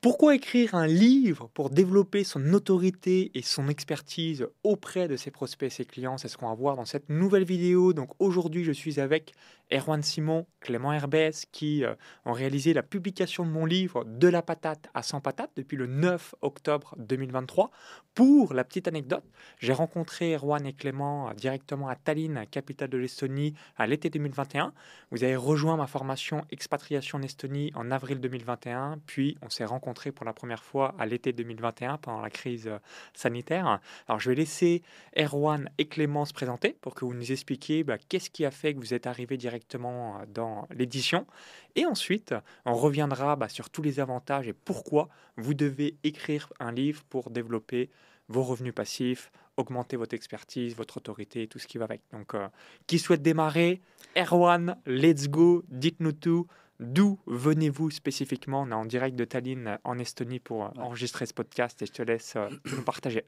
[0.00, 5.66] Pourquoi écrire un livre pour développer son autorité et son expertise auprès de ses prospects
[5.66, 6.18] et ses clients?
[6.18, 7.92] C'est ce qu'on va voir dans cette nouvelle vidéo.
[7.92, 9.32] Donc aujourd'hui, je suis avec
[9.72, 14.40] Erwan Simon, Clément Herbès, qui euh, ont réalisé la publication de mon livre De la
[14.40, 17.72] patate à 100 patates depuis le 9 octobre 2023.
[18.14, 19.24] Pour la petite anecdote,
[19.58, 24.72] j'ai rencontré Erwan et Clément euh, directement à Tallinn, capitale de l'Estonie, à l'été 2021.
[25.10, 29.87] Vous avez rejoint ma formation expatriation en Estonie en avril 2021, puis on s'est rencontrés
[29.94, 32.78] pour la première fois à l'été 2021 pendant la crise euh,
[33.14, 33.80] sanitaire.
[34.06, 34.82] Alors je vais laisser
[35.16, 38.74] Erwan et Clément se présenter pour que vous nous expliquiez bah, qu'est-ce qui a fait
[38.74, 41.26] que vous êtes arrivé directement euh, dans l'édition.
[41.74, 46.72] Et ensuite, on reviendra bah, sur tous les avantages et pourquoi vous devez écrire un
[46.72, 47.90] livre pour développer
[48.28, 52.02] vos revenus passifs, augmenter votre expertise, votre autorité tout ce qui va avec.
[52.12, 52.48] Donc, euh,
[52.86, 53.80] qui souhaite démarrer?
[54.16, 56.46] Erwan, let's go, dites-nous tout.
[56.80, 58.62] D'où venez-vous spécifiquement?
[58.62, 61.92] On est en direct de Tallinn, en Estonie, pour euh, enregistrer ce podcast et je
[61.92, 63.24] te laisse euh, nous partager.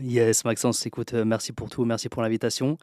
[0.00, 2.76] Yes, Maxence, écoute, euh, merci pour tout, merci pour l'invitation.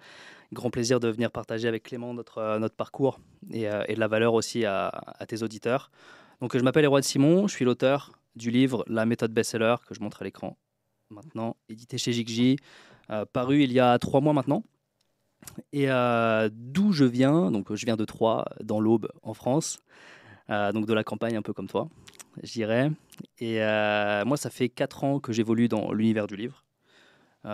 [0.54, 3.20] Grand plaisir de venir partager avec Clément notre, notre parcours
[3.52, 4.92] et, et de la valeur aussi à,
[5.28, 5.92] tes auditeurs.
[6.40, 10.02] Donc, je m'appelle Erwan Simon, je suis l'auteur du livre La méthode best-seller que je
[10.02, 10.56] montre à l'écran
[11.10, 12.58] maintenant, édité chez Jigji,
[13.34, 14.64] paru il y a trois mois maintenant.
[15.72, 19.80] Et euh, d'où je viens, donc je viens de Troyes, dans l'Aube, en France,
[20.50, 21.90] euh, donc de la campagne un peu comme toi,
[22.44, 22.92] je dirais.
[23.40, 26.64] Et euh, moi, ça fait 4 ans que j'évolue dans l'univers du livre.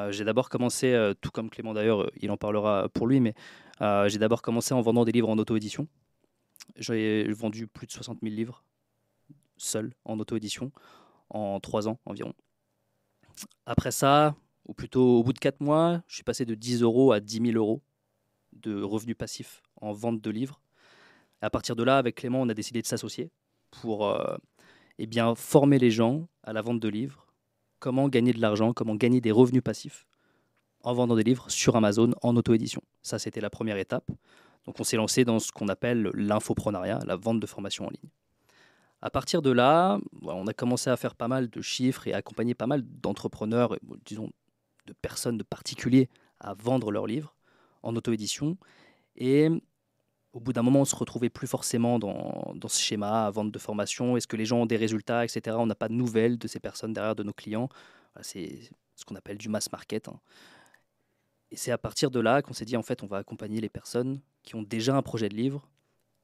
[0.09, 3.33] j'ai d'abord commencé, tout comme Clément d'ailleurs, il en parlera pour lui, mais
[4.07, 5.87] j'ai d'abord commencé en vendant des livres en auto-édition.
[6.77, 8.63] J'ai vendu plus de 60 000 livres,
[9.57, 10.71] seul, en auto-édition,
[11.29, 12.33] en 3 ans environ.
[13.65, 17.11] Après ça, ou plutôt au bout de 4 mois, je suis passé de 10 euros
[17.11, 17.81] à 10 000 euros
[18.53, 20.61] de revenus passifs en vente de livres.
[21.41, 23.31] À partir de là, avec Clément, on a décidé de s'associer
[23.71, 24.37] pour euh,
[24.99, 27.27] eh bien, former les gens à la vente de livres,
[27.79, 30.05] comment gagner de l'argent, comment gagner des revenus passifs
[30.83, 32.81] en vendant des livres sur Amazon en auto-édition.
[33.01, 34.09] Ça, c'était la première étape.
[34.65, 38.09] Donc on s'est lancé dans ce qu'on appelle l'infoprenariat, la vente de formation en ligne.
[39.01, 42.17] À partir de là, on a commencé à faire pas mal de chiffres et à
[42.17, 43.75] accompagner pas mal d'entrepreneurs,
[44.05, 44.29] disons
[44.85, 46.09] de personnes, de particuliers
[46.39, 47.35] à vendre leurs livres
[47.83, 48.57] en auto-édition.
[49.15, 49.49] Et
[50.33, 53.59] au bout d'un moment, on se retrouvait plus forcément dans, ce schéma à vente de
[53.59, 54.17] formation.
[54.17, 55.57] Est-ce que les gens ont des résultats, etc.
[55.59, 57.69] On n'a pas de nouvelles de ces personnes derrière de nos clients.
[58.21, 58.59] C'est
[58.95, 60.07] ce qu'on appelle du mass market.
[60.07, 60.19] Hein.
[61.51, 63.69] Et c'est à partir de là qu'on s'est dit, en fait, on va accompagner les
[63.69, 65.67] personnes qui ont déjà un projet de livre,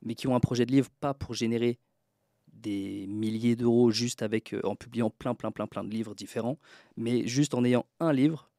[0.01, 1.79] mais qui ont un projet de livre pas pour générer
[2.61, 6.57] des milliers d'euros juste avec euh, en publiant plein plein plein plein de livres différents,
[6.95, 8.49] mais juste en ayant un livre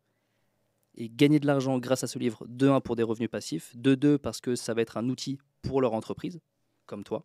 [0.97, 3.95] et gagner de l'argent grâce à ce livre, de un pour des revenus passifs, de
[3.95, 6.41] deux parce que ça va être un outil pour leur entreprise,
[6.87, 7.25] comme toi,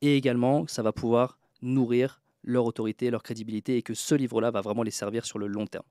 [0.00, 4.60] et également ça va pouvoir nourrir leur autorité, leur crédibilité, et que ce livre-là va
[4.60, 5.84] vraiment les servir sur le long terme.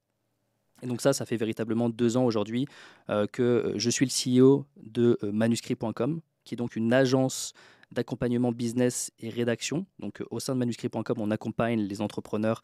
[0.82, 2.66] Et donc ça, ça fait véritablement deux ans aujourd'hui
[3.10, 7.54] euh, que euh, je suis le CEO de manuscrit.com, qui est donc une agence
[7.92, 9.86] d'accompagnement business et rédaction.
[10.00, 12.62] Donc, euh, au sein de manuscrit.com, on accompagne les entrepreneurs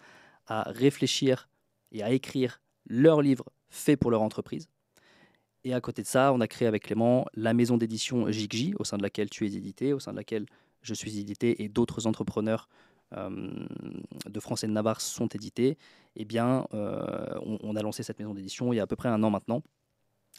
[0.48, 1.50] à réfléchir
[1.92, 4.70] et à écrire leurs livres faits pour leur entreprise.
[5.64, 8.84] Et à côté de ça, on a créé avec Clément la maison d'édition Jigji, au
[8.84, 10.46] sein de laquelle tu es édité, au sein de laquelle
[10.84, 12.70] je suis édité et d'autres entrepreneurs
[13.14, 13.66] euh,
[14.28, 15.80] de France et de Navarre sont édités.
[16.16, 19.10] Eh bien, euh, on, a lancé cette maison d'édition il y a à peu près
[19.10, 19.64] un an maintenant.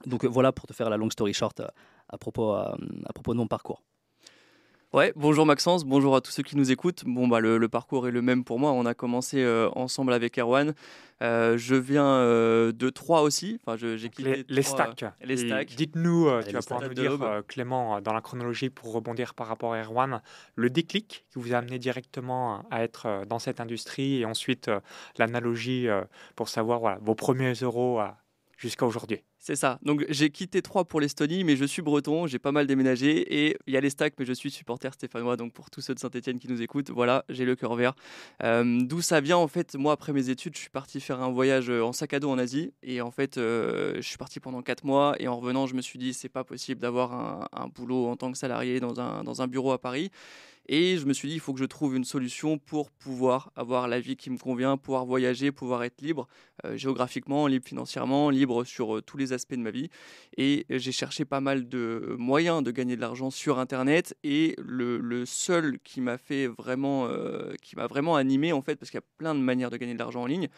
[0.05, 1.61] Donc voilà pour te faire la long story short
[2.09, 3.83] à propos de mon parcours.
[4.97, 7.05] Ouais, bonjour Maxence, bonjour à tous ceux qui nous écoutent.
[7.05, 8.73] Bon, bah, le, parcours est le même pour moi.
[8.73, 10.73] On a commencé euh, ensemble avec Erwan.
[11.23, 13.61] Euh, je viens euh, de Troyes aussi.
[13.61, 15.05] Enfin, j'ai quitté les, stacks.
[15.21, 15.75] les stacks.
[15.77, 19.83] Dites-nous, tu vas pouvoir nous dire, Clément, dans la chronologie, pour rebondir par rapport à
[19.83, 20.23] Erwan,
[20.55, 24.71] le déclic qui vous a amené directement à être dans cette industrie et ensuite
[25.19, 25.89] l'analogie
[26.37, 28.01] pour savoir voilà, vos premiers euros
[28.57, 29.21] jusqu'à aujourd'hui.
[29.47, 29.79] C'est ça.
[29.83, 33.57] Donc j'ai quitté Troyes pour l'Estonie, mais je suis breton, j'ai pas mal déménagé et
[33.69, 35.37] il y a les stacks, mais je suis supporter stéphanois.
[35.37, 37.95] Donc pour tous ceux de Saint-Etienne qui nous écoutent, voilà, j'ai le cœur vert.
[38.43, 41.31] Euh, d'où ça vient en fait Moi, après mes études, je suis parti faire un
[41.31, 44.63] voyage en sac à dos en Asie et en fait, euh, je suis parti pendant
[44.63, 47.69] 4 mois et en revenant, je me suis dit c'est pas possible d'avoir un, un,
[47.69, 50.11] boulot en tant que salarié dans un, dans un bureau à Paris.
[50.69, 53.87] Et je me suis dit, il faut que je trouve une solution pour pouvoir avoir
[53.87, 56.27] la vie qui me convient, pouvoir voyager, pouvoir être libre
[56.65, 59.89] euh, géographiquement, libre financièrement, libre sur euh, tous les aspects de ma vie.
[60.37, 64.17] Et j'ai cherché pas mal de moyens de gagner de l'argent sur Internet.
[64.25, 68.91] Et le, seul qui m'a fait vraiment, euh, qui m'a vraiment animé en fait, parce
[68.91, 70.49] qu'il y a plein de manières de gagner de l'argent en ligne.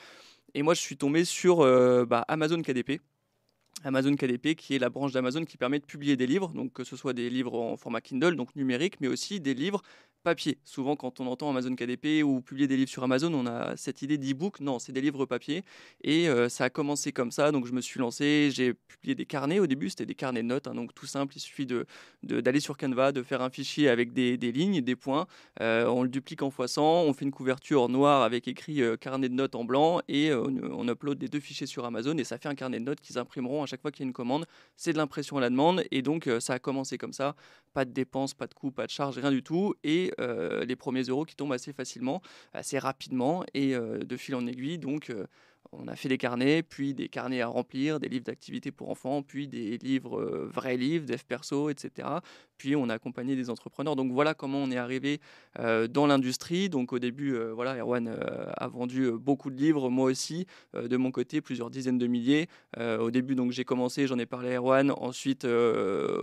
[0.54, 1.58] Et moi, je suis tombé sur
[2.06, 3.00] bah, Amazon KDP.
[3.84, 6.84] Amazon KDP, qui est la branche d'Amazon qui permet de publier des livres, donc que
[6.84, 9.82] ce soit des livres en format Kindle, donc numérique, mais aussi des livres
[10.22, 10.58] papier.
[10.64, 14.02] Souvent, quand on entend Amazon KDP ou publier des livres sur Amazon, on a cette
[14.02, 14.60] idée d'e-book.
[14.60, 15.64] Non, c'est des livres papier.
[16.02, 17.52] Et euh, ça a commencé comme ça.
[17.52, 18.50] Donc, je me suis lancé.
[18.52, 19.60] J'ai publié des carnets.
[19.60, 20.66] Au début, c'était des carnets de notes.
[20.66, 21.36] Hein, donc, tout simple.
[21.36, 24.96] Il suffit d'aller de, sur Canva, de faire un fichier avec des, des lignes, des
[24.96, 25.26] points.
[25.60, 26.80] Euh, on le duplique en x100.
[26.80, 30.00] On fait une couverture noire avec écrit euh, carnet de notes en blanc.
[30.08, 32.16] Et on, upload les deux fichiers sur Amazon.
[32.18, 34.08] Et ça fait un carnet de notes qu'ils imprimeront à chaque fois qu'il y a
[34.08, 34.46] une commande.
[34.76, 35.84] C'est de l'impression à la demande.
[35.90, 37.34] Et donc, ça a commencé comme ça.
[37.72, 39.74] Pas de dépenses, pas de coûts, pas de charges, rien du tout.
[39.84, 42.22] Et euh, les premiers euros qui tombent assez facilement,
[42.52, 44.78] assez rapidement et euh, de fil en aiguille.
[44.78, 45.26] Donc, euh,
[45.72, 49.22] on a fait des carnets, puis des carnets à remplir, des livres d'activités pour enfants,
[49.22, 52.08] puis des livres, vrais livres, dev perso, etc.
[52.56, 53.94] Puis on a accompagné des entrepreneurs.
[53.96, 55.20] Donc voilà comment on est arrivé
[55.56, 56.68] dans l'industrie.
[56.68, 58.08] Donc au début, voilà, Erwan
[58.56, 62.48] a vendu beaucoup de livres, moi aussi, de mon côté, plusieurs dizaines de milliers.
[62.78, 64.90] au début, donc j'ai commencé, j'en ai parlé à Erwan.
[64.90, 65.46] Ensuite,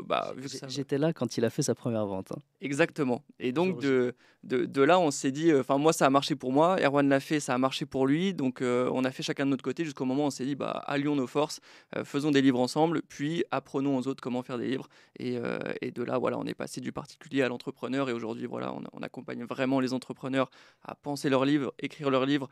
[0.05, 0.33] bah,
[0.67, 2.31] j'étais là quand il a fait sa première vente.
[2.31, 2.39] Hein.
[2.61, 3.23] Exactement.
[3.39, 6.51] Et donc de, de, de, là, on s'est dit, enfin moi ça a marché pour
[6.51, 8.33] moi, Erwan l'a fait, ça a marché pour lui.
[8.33, 11.15] Donc on a fait de notre côté jusqu'au moment où on s'est dit, bah, allions
[11.15, 11.59] nos forces,
[12.03, 14.87] faisons des livres ensemble, puis apprenons aux autres comment faire des livres.
[15.19, 15.37] Et,
[15.81, 19.01] et de là, voilà, on est passé du particulier à l'entrepreneur et aujourd'hui, voilà, on,
[19.01, 20.49] accompagne vraiment les entrepreneurs
[20.83, 22.49] à penser leurs livres, écrire leurs livres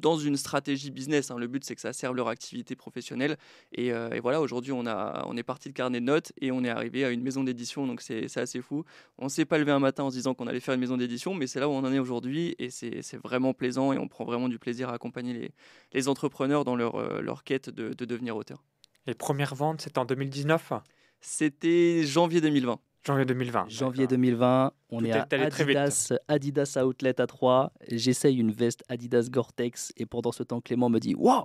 [0.00, 1.30] dans une stratégie business.
[1.30, 1.38] Hein.
[1.38, 3.36] Le but, c'est que ça serve leur activité professionnelle.
[3.72, 6.50] Et, euh, et voilà, aujourd'hui, on, a, on est parti de carnet de notes et
[6.50, 7.86] on est arrivé à une maison d'édition.
[7.86, 8.84] Donc, c'est assez fou.
[9.18, 10.96] On ne s'est pas levé un matin en se disant qu'on allait faire une maison
[10.96, 12.56] d'édition, mais c'est là où on en est aujourd'hui.
[12.58, 15.50] Et c'est vraiment plaisant et on prend vraiment du plaisir à accompagner les,
[15.92, 18.62] les entrepreneurs dans leur, euh, leur quête de, de devenir auteur.
[19.06, 20.72] Les premières ventes, c'était en 2019
[21.20, 22.80] c'était janvier 2020.
[23.06, 23.68] Janvier 2020.
[23.68, 27.72] Janvier 2020, on est à Adidas, Adidas Outlet à 3.
[27.88, 31.44] J'essaye une veste Adidas Gore-Tex et pendant ce temps, Clément me dit Waouh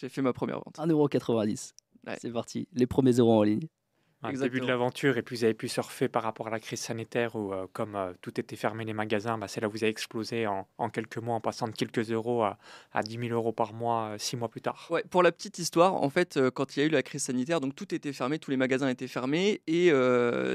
[0.00, 0.76] J'ai fait ma première vente.
[0.78, 1.72] 1,90€.
[2.06, 2.16] Ouais.
[2.20, 3.66] C'est parti, les premiers euros en ligne
[4.32, 6.80] le début de l'aventure, et puis vous avez pu surfer par rapport à la crise
[6.80, 9.84] sanitaire où, euh, comme euh, tout était fermé, les magasins, bah, c'est là où vous
[9.84, 12.58] avez explosé en, en, quelques mois en passant de quelques euros à,
[12.92, 14.86] à 10 000 euros par mois, euh, six mois plus tard.
[14.90, 17.60] Ouais, pour la petite histoire, en fait, quand il y a eu la crise sanitaire,
[17.60, 19.92] donc tout était fermé, tous les magasins étaient fermés, et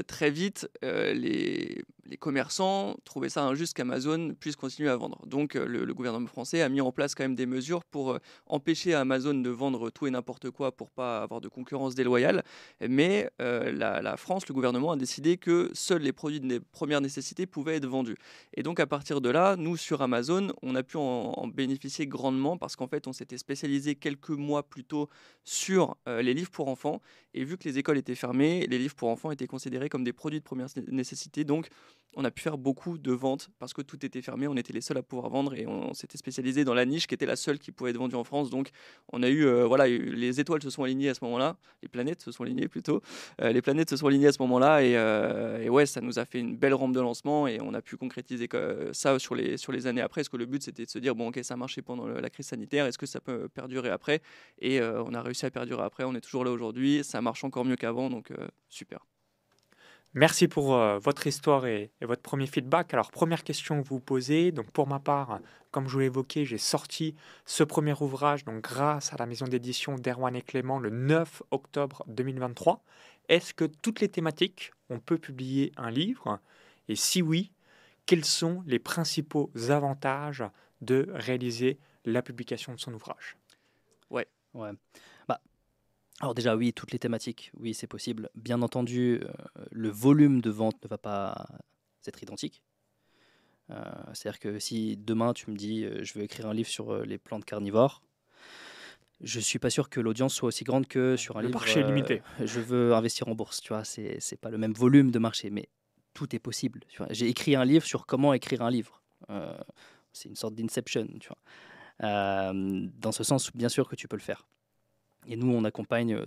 [0.06, 5.18] très vite, les, les commerçants trouvaient ça injuste qu'Amazon puisse continuer à vendre.
[5.26, 8.94] Donc le, le, gouvernement français a mis en place quand même des mesures pour empêcher
[8.94, 12.42] Amazon de vendre tout et n'importe quoi pour pas avoir de concurrence déloyale.
[12.86, 13.30] Mais
[13.70, 17.86] la, France, le gouvernement a décidé que seuls les produits de première nécessité pouvaient être
[17.86, 18.16] vendus.
[18.54, 22.56] Et donc à partir de là, nous sur Amazon, on a pu en, bénéficier grandement
[22.56, 25.08] parce qu'en fait, on s'était spécialisé quelques mois plus tôt
[25.44, 27.00] sur les livres pour enfants.
[27.34, 30.12] Et vu que les écoles étaient fermées, les livres pour enfants étaient considérés comme des
[30.12, 31.44] produits de première nécessité.
[31.44, 31.68] Donc
[32.14, 34.80] on a pu faire beaucoup de ventes parce que tout était fermé, on était les
[34.80, 37.58] seuls à pouvoir vendre et on, s'était spécialisé dans la niche qui était la seule
[37.58, 38.50] qui pouvait être vendue en France.
[38.50, 38.70] Donc
[39.12, 42.20] on a eu, euh, voilà, les étoiles se sont alignées à ce moment-là, les planètes
[42.20, 43.00] se sont alignées plutôt,
[43.40, 46.24] euh, les planètes se sont alignées à ce moment-là et, euh, ouais, ça nous a
[46.24, 48.48] fait une belle rampe de lancement et on a pu concrétiser
[48.92, 50.20] ça sur les, sur les années après.
[50.20, 52.30] Parce que le but c'était de se dire, bon ok, ça a marché pendant la
[52.30, 54.20] crise sanitaire, est-ce que ça peut perdurer après?
[54.60, 57.76] Et on a réussi à perdurer après, on est toujours là aujourd'hui, marche encore mieux
[57.76, 58.32] qu'avant, donc
[58.68, 59.06] super.
[60.14, 62.92] Merci pour euh, votre histoire et, et, votre premier feedback.
[62.92, 64.52] Alors, première question que vous posez.
[64.52, 65.40] Donc, pour ma part,
[65.70, 67.14] comme je vous l'ai évoqué, j'ai sorti
[67.46, 72.04] ce premier ouvrage donc grâce à la maison d'édition d'Erwan et Clément le 9 octobre
[72.08, 72.84] 2023.
[73.30, 76.40] Est-ce que toutes les thématiques, on peut publier un livre?
[76.88, 77.50] Et si oui,
[78.04, 80.44] quels sont les principaux avantages
[80.82, 83.38] de réaliser la publication de son ouvrage?
[84.10, 84.26] Ouais.
[84.52, 84.72] Ouais.
[86.22, 88.30] Alors déjà oui, toutes les thématiques, oui c'est possible.
[88.36, 89.28] Bien entendu, euh,
[89.72, 91.48] le volume de vente ne va pas
[92.06, 92.62] être identique.
[93.70, 93.82] Euh,
[94.14, 97.18] C'est-à-dire que si demain tu me dis euh, je veux écrire un livre sur les
[97.18, 98.02] plantes carnivores,
[99.20, 101.58] je suis pas sûr que l'audience soit aussi grande que sur un le livre.
[101.58, 102.22] marché est limité.
[102.38, 105.50] je veux investir en bourse, tu vois, c'est c'est pas le même volume de marché,
[105.50, 105.68] mais
[106.14, 106.82] tout est possible.
[107.10, 109.02] J'ai écrit un livre sur comment écrire un livre.
[110.12, 112.52] c'est une sorte d'inception, tu vois.
[112.52, 114.46] dans ce sens, bien sûr que tu peux le faire.
[115.26, 116.18] Et nous, on accompagne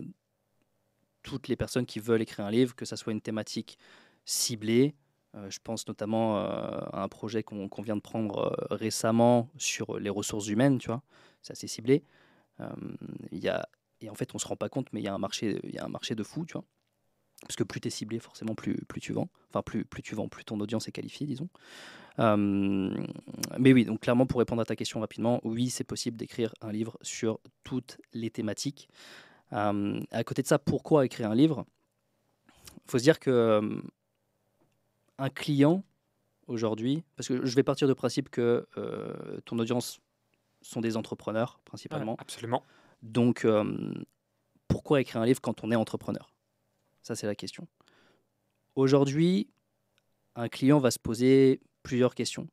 [1.26, 3.78] toutes les personnes qui veulent écrire un livre, que ça soit une thématique
[4.26, 4.96] ciblée.
[5.36, 9.50] Euh, je pense notamment euh, à un projet qu'on qu vient de prendre euh, récemment
[9.58, 11.02] sur les ressources humaines, tu vois.
[11.42, 12.04] C'est assez ciblé.
[13.32, 13.68] Il y a,
[14.00, 15.60] et en fait, on ne se rend pas compte, mais il y, a un marché,
[15.64, 16.64] il y a un marché de fou, tu vois.
[17.42, 19.30] Parce que plus tu es ciblé, forcément, plus, plus tu vends.
[19.50, 21.50] Enfin, plus, plus tu vends, plus ton audience est qualifiée, disons.
[22.20, 22.96] Euh,
[23.60, 26.72] mais oui, donc clairement, pour répondre à ta question rapidement, oui, c'est possible d'écrire un
[26.72, 28.90] livre sur toutes les thématiques.
[29.54, 31.66] Euh, à côté de ça, pourquoi écrire un livre?
[32.86, 33.82] Il faut se dire que euh,
[35.18, 35.84] un client
[36.48, 38.68] aujourd'hui, parce que je vais partir du principe que
[39.46, 40.00] ton audience
[40.62, 42.14] sont des entrepreneurs principalement.
[42.14, 42.64] Ouais, absolument.
[43.02, 43.64] Donc, pour
[44.68, 46.35] pourquoi écrire un livre quand on est entrepreneur?
[47.06, 47.68] Ça, c'est la question.
[48.74, 49.48] Aujourd'hui,
[50.36, 52.48] un client va se poser plusieurs questions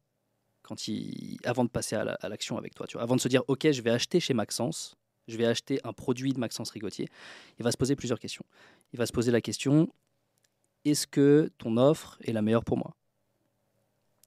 [0.60, 2.86] quand il, avant de passer à l'action avec toi.
[3.00, 4.94] Avant de se dire, OK, je vais acheter chez Maxence,
[5.26, 7.08] je vais acheter un produit de Maxence Rigotier,
[7.58, 8.44] il va se poser plusieurs questions.
[8.92, 9.88] Il va se poser la question,
[10.84, 12.94] est-ce que ton offre est la meilleure pour moi?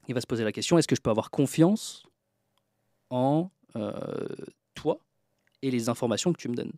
[0.08, 2.01] Il va se poser la question, est-ce que je peux avoir confiance
[3.12, 4.25] en euh,
[4.74, 5.00] toi
[5.62, 6.74] et les informations que tu me donnes?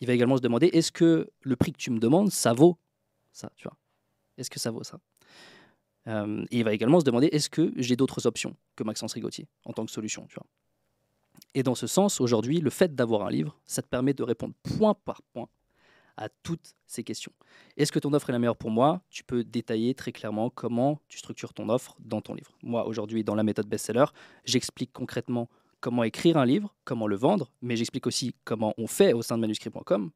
[0.00, 2.78] Il va également se demander, est-ce que le prix que tu me demandes, ça vaut
[3.34, 3.76] ça tu vois?
[4.38, 4.98] Est-ce que ça vaut ça?
[6.06, 9.48] Euh, et il va également se demander est-ce que j'ai d'autres options que Maxence Rigotier
[9.64, 10.46] en tant que solution tu vois?
[11.54, 14.54] Et dans ce sens, aujourd'hui, le fait d'avoir un livre, ça te permet de répondre
[14.76, 15.48] point par point
[16.16, 17.32] à toutes ces questions.
[17.76, 19.02] Est-ce que ton offre est la meilleure pour moi?
[19.10, 22.56] Tu peux détailler très clairement comment tu structures ton offre dans ton livre.
[22.62, 24.06] Moi, aujourd'hui, dans la méthode best-seller,
[24.44, 25.48] j'explique concrètement
[25.84, 29.36] comment écrire un livre, comment le vendre, mais j'explique aussi comment on fait au sein
[29.36, 30.10] de manuscrit.com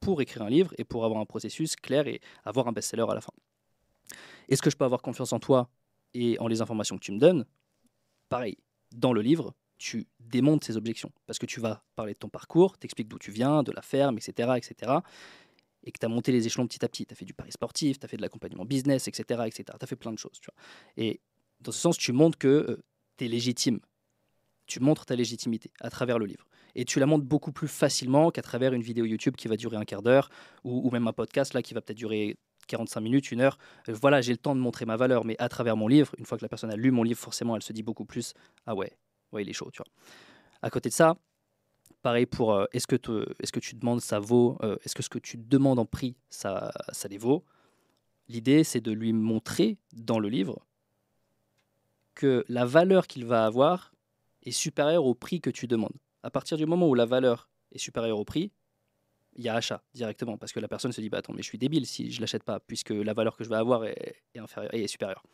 [0.00, 3.14] pour écrire un livre et pour avoir un processus clair et avoir un best-seller à
[3.14, 3.32] la fin.
[4.48, 5.70] Est-ce que je peux avoir confiance en toi
[6.14, 7.46] et en les informations que tu me donnes?
[8.28, 8.58] Pareil,
[8.90, 12.76] dans le livre, tu démontes ces objections parce que tu vas parler de ton parcours,
[12.76, 14.94] t'expliques d'où tu viens, de la ferme, etc., etc.,
[15.84, 17.06] et que tu as monté les échelons petit à petit.
[17.06, 19.64] Tu as fait du pari sportif, tu as fait de l'accompagnement business, etc., etc.
[19.78, 20.40] Tu as fait plein de choses.
[20.96, 21.20] Et
[21.60, 22.82] dans ce sens, tu montres que euh,
[23.16, 23.78] tu es légitime.
[24.66, 26.46] Tu montres ta légitimité à travers le livre.
[26.74, 29.76] Et tu la montres beaucoup plus facilement qu'à travers une vidéo YouTube qui va durer
[29.76, 30.28] un quart d'heure
[30.64, 33.58] ou, même un podcast là qui va peut-être durer 45 minutes, une heure.
[33.88, 36.24] Euh, voilà, j'ai le temps de montrer ma valeur, mais à travers mon livre, une
[36.24, 38.34] fois que la personne a lu mon livre, forcément, elle se dit beaucoup plus
[38.66, 38.92] Ah ouais,
[39.32, 39.92] ouais, il est chaud, tu vois.
[40.62, 41.16] À côté de ça,
[42.02, 42.96] pareil pour euh, est-ce que,
[43.40, 46.16] est que tu demandes ça vaut, euh, est-ce que ce que tu demandes en prix,
[46.30, 47.44] ça, ça les vaut?
[48.28, 50.64] L'idée, c'est de lui montrer dans le livre
[52.14, 53.93] que la valeur qu'il va avoir
[54.44, 55.96] est supérieure au prix que tu demandes.
[56.22, 58.52] À partir du moment où la valeur est supérieure au prix,
[59.36, 61.48] il y a achat directement parce que la personne se dit bah attends mais je
[61.48, 64.72] suis débile si je l'achète pas puisque la valeur que je vais avoir est, inférieure
[64.74, 65.24] et est supérieure.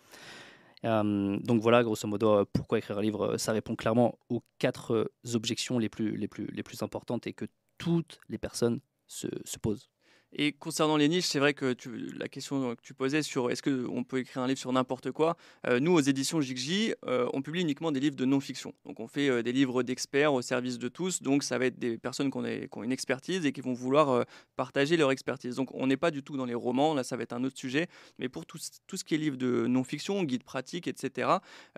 [0.84, 4.94] Euh, donc voilà grosso modo euh, pourquoi écrire un livre ça répond clairement aux quatre
[4.94, 7.44] euh, objections les plus les plus les plus importantes et que
[7.76, 9.90] toutes les personnes se, se posent.
[10.32, 11.74] Et concernant les niches, c'est vrai que
[12.16, 15.36] la question que tu posais sur est-ce qu'on peut écrire un livre sur n'importe quoi,
[15.66, 18.72] euh, nous aux éditions JigJ, euh, on publie uniquement des livres de non-fiction.
[18.84, 21.80] Donc on fait euh, des livres d'experts au service de tous, donc ça va être
[21.80, 25.56] des personnes qui ont, une expertise et qui vont vouloir partager leur expertise.
[25.56, 27.58] Donc on n'est pas du tout dans les romans, là ça va être un autre
[27.58, 31.28] sujet, mais pour tout, tout ce qui est livre de non-fiction, guide pratique, etc.,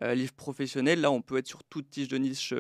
[0.03, 2.53] livres professionnels, là on peut être sur toute tige de niche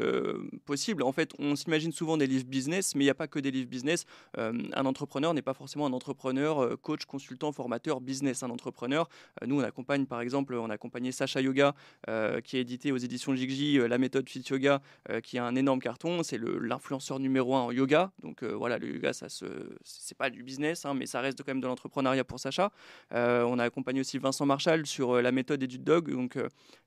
[0.65, 1.03] possible.
[1.03, 3.51] En fait, on s'imagine souvent des livres business, mais il n'y a pas que des
[3.51, 4.07] livres business.
[4.37, 9.09] un entrepreneur n'est pas forcément un entrepreneur, euh, coach, consultant, formateur, business, un entrepreneur.
[9.43, 11.75] Euh, nous, on accompagne, par exemple, on a accompagné Sacha Yoga,
[12.09, 14.81] euh, qui est édité aux éditions Jigji, la méthode Fit Yoga,
[15.23, 16.23] qui a un énorme carton.
[16.23, 18.13] C'est l'influenceur numéro un en yoga.
[18.23, 19.45] Donc voilà, le yoga, ça se,
[19.85, 22.71] c'est pas du business, hein, mais ça reste quand même de l'entrepreneuriat pour Sacha.
[23.11, 26.39] on a accompagné aussi Vincent Marshall sur la méthode EduDog, donc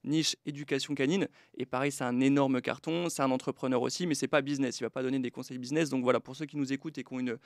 [0.04, 1.28] niche éducation canine.
[1.58, 3.10] Et pareil, c'est un énorme carton.
[3.10, 4.80] C'est un entrepreneur aussi, mais c'est pas business.
[4.80, 5.90] Il va pas donner des conseils business.
[5.90, 7.38] Donc voilà, pour ceux qui nous écoutent et qui ont une,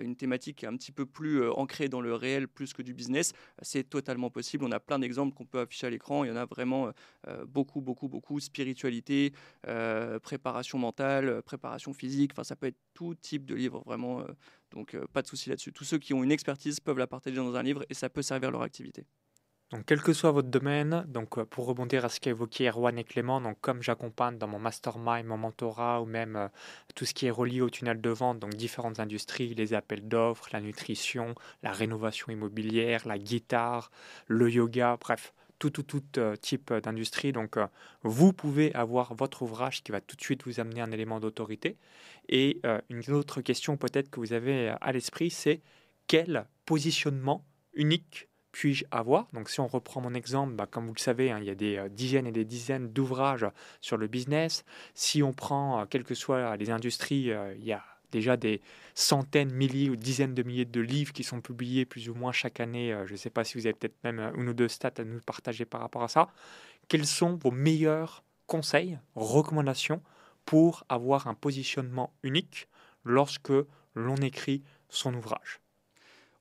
[0.00, 3.32] une thématique un petit peu plus euh, ancré dans le réel plus que du business,
[3.62, 4.64] c'est totalement possible.
[4.64, 6.24] On a plein d'exemples qu'on peut afficher à l'écran.
[6.24, 6.90] Il y en a vraiment euh,
[7.28, 8.40] euh, beaucoup, beaucoup, beaucoup.
[8.40, 9.32] Spiritualité,
[10.22, 12.32] préparation mentale, préparation physique.
[12.32, 14.24] Enfin, ça peut être tout type de livre, vraiment.
[14.70, 15.72] donc, pas de souci là-dessus.
[15.72, 18.22] Tous ceux qui ont une expertise peuvent la partager dans un livre et ça peut
[18.22, 19.04] servir leur activité.
[19.72, 22.96] Donc, quel que soit votre domaine, donc euh, pour rebondir à ce qu'a évoqué Erwan
[23.00, 26.48] et Clément, donc comme j'accompagne dans mon mastermind, mon mentorat ou même euh,
[26.94, 30.48] tout ce qui est relié au tunnel de vente, donc différentes industries, les appels d'offres,
[30.52, 33.90] la nutrition, la rénovation immobilière, la guitare,
[34.28, 37.32] le yoga, bref, tout, tout, tout euh, type d'industrie.
[37.32, 37.58] Donc,
[38.04, 41.76] vous pouvez avoir votre ouvrage qui va tout de suite vous amener un élément d'autorité.
[42.28, 45.60] Et une autre question peut-être que vous avez à l'esprit, c'est
[46.06, 47.44] quel positionnement
[47.74, 51.38] unique puis-je avoir Donc si on reprend mon exemple, bah, comme vous le savez, hein,
[51.40, 53.44] il y a des euh, dizaines et des dizaines d'ouvrages
[53.82, 54.64] sur le business.
[54.94, 58.62] Si on prend, euh, quelles que soient les industries, euh, il y a déjà des
[58.94, 62.58] centaines, milliers ou dizaines de milliers de livres qui sont publiés plus ou moins chaque
[62.58, 62.98] année.
[63.04, 65.20] je ne sais pas si vous avez peut-être même une ou deux stats à nous
[65.20, 66.28] partager par rapport à ça.
[66.88, 70.00] Quels sont vos meilleurs conseils, recommandations
[70.46, 72.68] pour avoir un positionnement unique
[73.04, 73.52] lorsque
[73.94, 75.60] l'on écrit son ouvrage?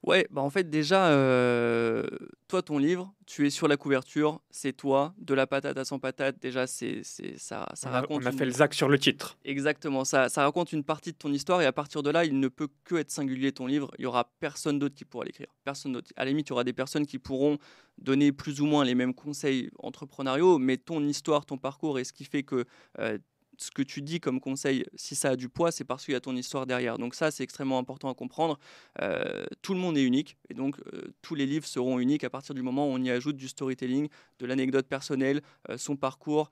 [0.05, 2.05] Ouais, bah en fait déjà, euh,
[2.47, 5.97] toi ton livre, tu es sur la couverture, c'est toi, de la patate à sans
[5.97, 8.23] patate, déjà c'est ça, ça on a, raconte.
[8.23, 9.35] On a fait le zac sur le titre.
[9.45, 12.39] Exactement, ça, ça raconte une partie de ton histoire et à partir de là, il
[12.39, 13.89] ne peut que être singulier ton livre.
[13.97, 16.11] Il y aura personne d'autre qui pourra l'écrire, personne d'autre.
[16.17, 17.57] À la limite, il y aura des personnes qui pourront
[17.97, 22.13] donner plus ou moins les mêmes conseils entrepreneuriaux, mais ton histoire, ton parcours et ce
[22.13, 22.65] qui fait que
[22.99, 23.17] euh,
[23.57, 26.17] ce que tu dis comme conseil, si ça a du poids, c'est parce qu'il y
[26.17, 26.97] a ton histoire derrière.
[26.97, 28.59] Donc ça, c'est extrêmement important à comprendre.
[29.01, 32.29] Euh, tout le monde est unique, et donc euh, tous les livres seront uniques à
[32.29, 34.09] partir du moment où on y ajoute du storytelling,
[34.39, 36.51] de l'anecdote personnelle, euh, son parcours,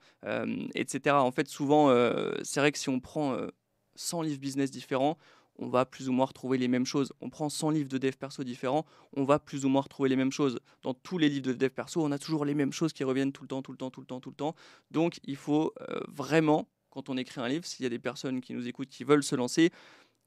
[0.74, 1.16] etc.
[1.16, 1.88] En fait, souvent,
[2.42, 3.36] c'est vrai que si on prend
[3.94, 5.18] 100 livres business différents,
[5.58, 7.12] on va plus ou moins retrouver les mêmes choses.
[7.20, 8.84] On prend 100 livres de dev perso différents,
[9.16, 10.58] on va plus ou moins retrouver les mêmes choses.
[10.82, 13.32] Dans tous les livres de dev perso, on a toujours les mêmes choses qui reviennent
[13.32, 14.54] tout le temps, tout le temps, tout le temps, tout le temps.
[14.90, 15.72] Donc il faut
[16.08, 19.04] vraiment quand on écrit un livre, s'il y a des personnes qui nous écoutent, qui
[19.04, 19.70] veulent se lancer,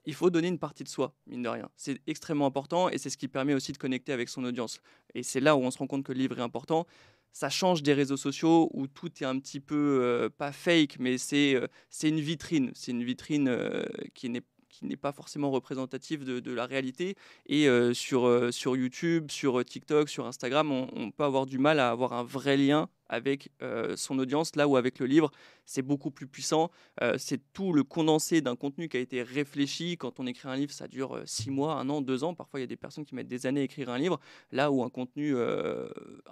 [0.06, 1.70] il faut donner une partie de soi, mine de rien.
[1.76, 4.82] C'est extrêmement important et c'est ce qui permet aussi de connecter avec son audience.
[5.16, 6.86] Et c'est là où on se rend compte que le livre est important.
[7.34, 11.18] Ça change des réseaux sociaux où tout est un petit peu, euh, pas fake, mais
[11.18, 12.72] c'est euh, c'est une vitrine.
[12.74, 13.84] C'est une vitrine euh,
[14.14, 17.16] qui n'est qui n'est pas forcément représentative de, la réalité.
[17.48, 22.14] Et sur, sur YouTube, sur TikTok, sur Instagram, on, peut avoir du mal à avoir
[22.14, 25.32] un vrai lien avec euh, son audience, là où avec le livre,
[25.66, 26.72] c'est beaucoup plus puissant.
[27.02, 29.98] Euh, c'est tout le condensé d'un contenu qui a été réfléchi.
[29.98, 32.34] Quand on écrit un livre, ça dure euh, six mois, un an, deux ans.
[32.34, 34.20] Parfois, il y a des personnes qui mettent des années à écrire un livre.
[34.52, 35.36] Là où un contenu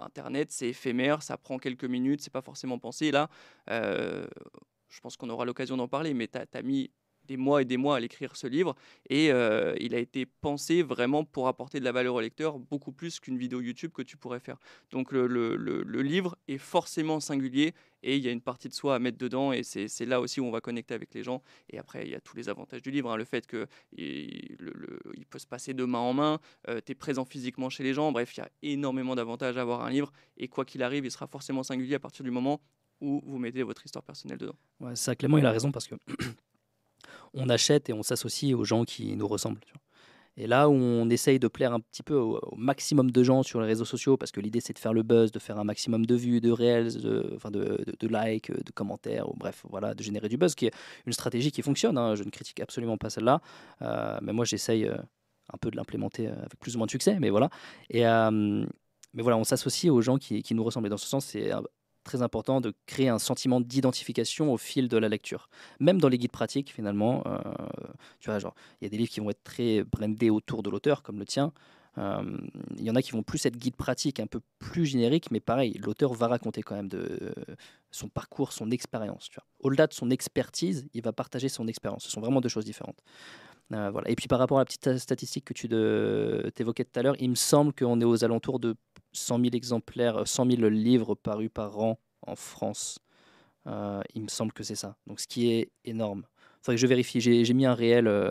[0.00, 3.10] Internet, c'est éphémère, ça prend quelques minutes, c'est pas forcément pensé.
[3.10, 3.28] là,
[3.68, 6.90] je pense qu'on aura l'occasion d'en parler, mais tu as mis
[7.26, 8.74] des mois et des mois à l'écrire ce livre
[9.08, 12.92] et euh, il a été pensé vraiment pour apporter de la valeur au lecteur beaucoup
[12.92, 14.56] plus qu'une vidéo YouTube que tu pourrais faire.
[14.90, 15.26] Donc le,
[16.02, 19.52] livre est forcément singulier et il y a une partie de soi à mettre dedans
[19.52, 22.14] et c'est là aussi où on va connecter avec les gens et après il y
[22.14, 23.16] a tous les avantages du livre, hein.
[23.16, 23.66] le fait qu'il
[25.14, 27.94] il peut se passer de main en main, euh, tu es présent physiquement chez les
[27.94, 31.04] gens, bref il y a énormément d'avantages à avoir un livre et quoi qu'il arrive
[31.04, 32.60] il sera forcément singulier à partir du moment
[33.00, 34.56] où vous mettez votre histoire personnelle dedans.
[34.80, 35.94] Ouais, ça, Clément, il a raison parce que
[37.36, 39.60] on achète et on s'associe aux gens qui nous ressemblent.
[40.38, 43.60] Et là où on essaye de plaire un petit peu au, maximum de gens sur
[43.60, 46.04] les réseaux sociaux, parce que l'idée c'est de faire le buzz, de faire un maximum
[46.04, 50.02] de vues, de réels, de, enfin de, de, likes, de commentaires, ou bref, voilà, de
[50.02, 50.74] générer du buzz, qui est
[51.06, 51.96] une stratégie qui fonctionne.
[51.96, 52.16] Hein.
[52.16, 53.40] Je ne critique absolument pas celle-là,
[53.82, 54.96] euh, mais moi j'essaye euh,
[55.52, 57.48] un peu de l'implémenter euh, avec plus ou moins de succès, mais voilà.
[57.90, 58.04] Et
[59.14, 60.88] mais voilà, on s'associe aux gens qui, nous ressemblent.
[60.88, 61.50] Et dans ce sens, c'est
[62.06, 65.50] très important de créer un sentiment d'identification au fil de la lecture.
[65.80, 67.38] Même dans les guides pratiques, finalement, euh,
[68.20, 70.70] tu vois, genre, il y a des livres qui vont être très brandés autour de
[70.70, 71.52] l'auteur, comme le tien.
[71.98, 72.22] Euh,
[72.78, 75.40] il y en a qui vont plus être guides pratiques, un peu plus génériques, mais
[75.40, 77.34] pareil, l'auteur va raconter quand même de
[77.90, 79.30] son parcours, son expérience.
[79.60, 82.04] Au-delà de son expertise, il va partager son expérience.
[82.04, 83.02] Ce sont vraiment deux choses différentes.
[83.72, 84.08] Euh, voilà.
[84.10, 87.30] Et puis par rapport à la petite statistique que tu évoquais tout à l'heure, il
[87.30, 88.76] me semble qu'on est aux alentours de
[89.12, 92.98] 100 000 exemplaires, 100 000 livres parus par an en France.
[93.66, 94.96] Euh, il me semble que c'est ça.
[95.06, 96.24] Donc, ce qui est énorme.
[96.62, 97.20] Faudrait que je vérifie.
[97.20, 98.30] J'ai mis un réel euh,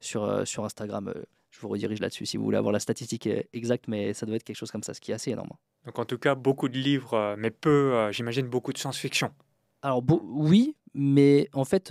[0.00, 1.12] sur, euh, sur Instagram.
[1.50, 4.44] je vous redirige là-dessus si vous voulez avoir la statistique exacte, mais ça doit être
[4.44, 5.50] quelque chose comme ça, ce qui est assez énorme.
[5.84, 9.32] Donc, en tout cas, beaucoup de livres, mais peu, j'imagine, beaucoup de science-fiction.
[9.82, 11.90] Alors, oui, mais en fait,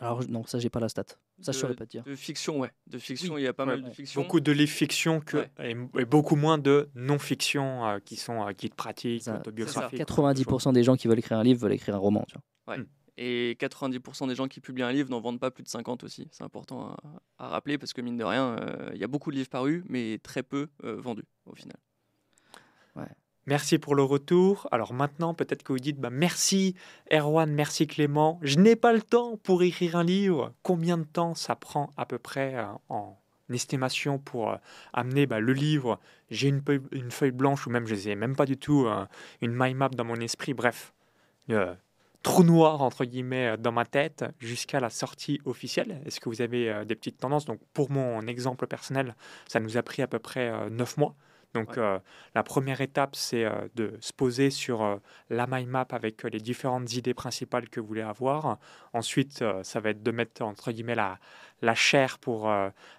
[0.00, 1.04] alors non, ça, j'ai pas la stat.
[1.42, 2.02] Ça, je saurais pas dire.
[2.04, 2.70] De fiction, ouais.
[2.86, 4.22] De fiction, il y a pas mal de fiction.
[4.22, 8.74] Beaucoup de livres fiction que, et, beaucoup moins de non-fiction euh, qui sont euh, guides
[8.74, 10.00] pratiques, autobiographiques.
[10.00, 12.24] 90% des gens qui veulent écrire un livre veulent écrire un roman.
[12.28, 12.74] Tu vois.
[12.74, 12.82] Ouais.
[12.82, 12.86] Hmm.
[13.18, 16.28] Et 90% des gens qui publient un livre n'en vendent pas plus de 50 aussi.
[16.32, 16.96] C'est important
[17.38, 19.84] à, rappeler parce que mine de rien, euh, il y a beaucoup de livres parus,
[19.86, 21.76] mais très peu vendus au final.
[23.46, 24.68] Merci pour le retour.
[24.70, 26.76] Alors maintenant, peut-être que vous dites bah, merci
[27.12, 28.38] Erwan, merci Clément.
[28.42, 30.52] Je n'ai pas le temps pour écrire un livre.
[30.62, 33.18] Combien de temps ça prend à peu près euh, en
[33.50, 34.56] estimation pour euh,
[34.92, 35.98] amener bah, le livre?
[36.30, 36.62] J'ai une,
[37.10, 39.04] feuille blanche ou même je n'ai même pas du tout euh,
[39.40, 40.54] une mind map dans mon esprit.
[40.54, 40.94] Bref,
[42.22, 46.00] trou noir entre guillemets dans ma tête jusqu'à la sortie officielle.
[46.06, 47.44] Est-ce que vous avez des petites tendances?
[47.44, 49.16] Donc pour mon exemple personnel,
[49.48, 51.16] ça nous a pris à peu près neuf mois.
[51.54, 51.98] Donc euh,
[52.34, 54.96] la première étape, c'est euh, de se poser sur euh,
[55.28, 58.58] la mind map avec les différentes idées principales que vous voulez avoir.
[58.92, 61.18] Ensuite, ça va être de mettre entre guillemets la,
[61.60, 62.52] la chair pour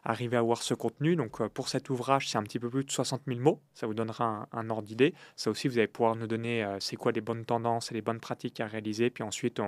[0.04, 1.16] arriver à avoir ce contenu.
[1.16, 3.62] Donc pour cet ouvrage, c'est un petit peu plus de 60 000 mots.
[3.74, 5.13] Ça vous donnera un, ordre d'idée.
[5.36, 8.20] Ça aussi, vous allez pouvoir nous donner c'est quoi les bonnes tendances et les bonnes
[8.20, 9.10] pratiques à réaliser.
[9.10, 9.62] Puis ensuite,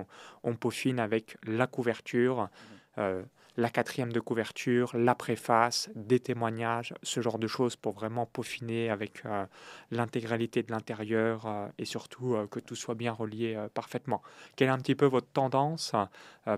[0.44, 2.50] on, peaufine avec la couverture.
[2.98, 3.22] Mmh
[3.58, 8.90] la quatrième de couverture, la préface, des témoignages, ce genre de choses pour vraiment peaufiner
[8.90, 9.46] avec euh,
[9.92, 14.22] l'intégralité de l'intérieur euh, et surtout euh, que tout soit bien relié parfaitement.
[14.56, 15.94] Quelle est un petit peu votre tendance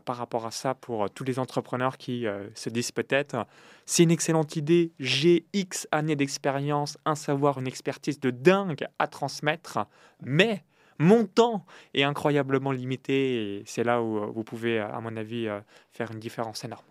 [0.06, 3.46] par rapport à ça pour tous les entrepreneurs qui se disent peut-être
[3.86, 9.08] c'est une excellente idée, j'ai X années d'expérience, un savoir, une expertise de dingue à
[9.08, 9.80] transmettre,
[10.22, 10.64] mais
[11.00, 15.48] mon temps est incroyablement limité et c'est là où euh, vous pouvez, à mon avis,
[15.48, 15.60] euh,
[15.92, 16.86] faire une différence énorme.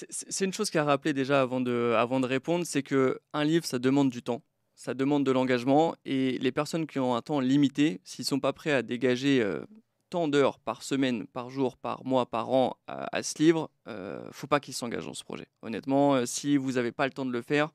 [0.00, 3.78] c'est une chose qui a rappelé déjà avant de, répondre, c'est que un livre, ça
[3.78, 4.42] demande du temps,
[4.74, 8.52] ça demande de l'engagement et les personnes qui ont un temps limité, s'ils sont pas
[8.52, 9.44] prêts à dégager
[10.10, 14.46] tant d'heures par semaine, par jour, par mois, par an à, ce livre, euh, faut
[14.46, 15.46] pas qu'il s'engage dans ce projet.
[15.62, 17.70] Honnêtement, euh, si vous n'avez pas le temps de le faire,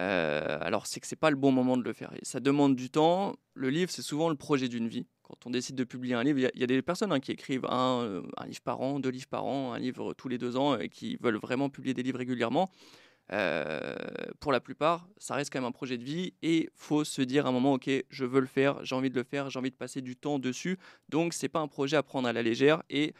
[0.00, 2.12] euh, alors c'est que c'est pas le bon moment de le faire.
[2.22, 3.34] ça demande du temps.
[3.54, 5.06] Le livre, c'est souvent le projet d'une vie.
[5.22, 7.64] Quand on décide de publier un livre, il y, a des personnes hein, qui écrivent
[7.66, 10.76] un, un, livre par an, deux livres par an, un livre tous les deux ans,
[10.78, 12.70] et qui veulent vraiment publier des livres régulièrement.
[13.32, 13.96] Euh,
[14.40, 17.46] pour la plupart, ça reste quand même un projet de vie et faut se dire
[17.46, 19.70] à un moment, ok, je veux le faire, j'ai envie de le faire, j'ai envie
[19.70, 20.78] de passer du temps dessus.
[21.08, 23.14] Donc c'est pas un projet à prendre à la légère et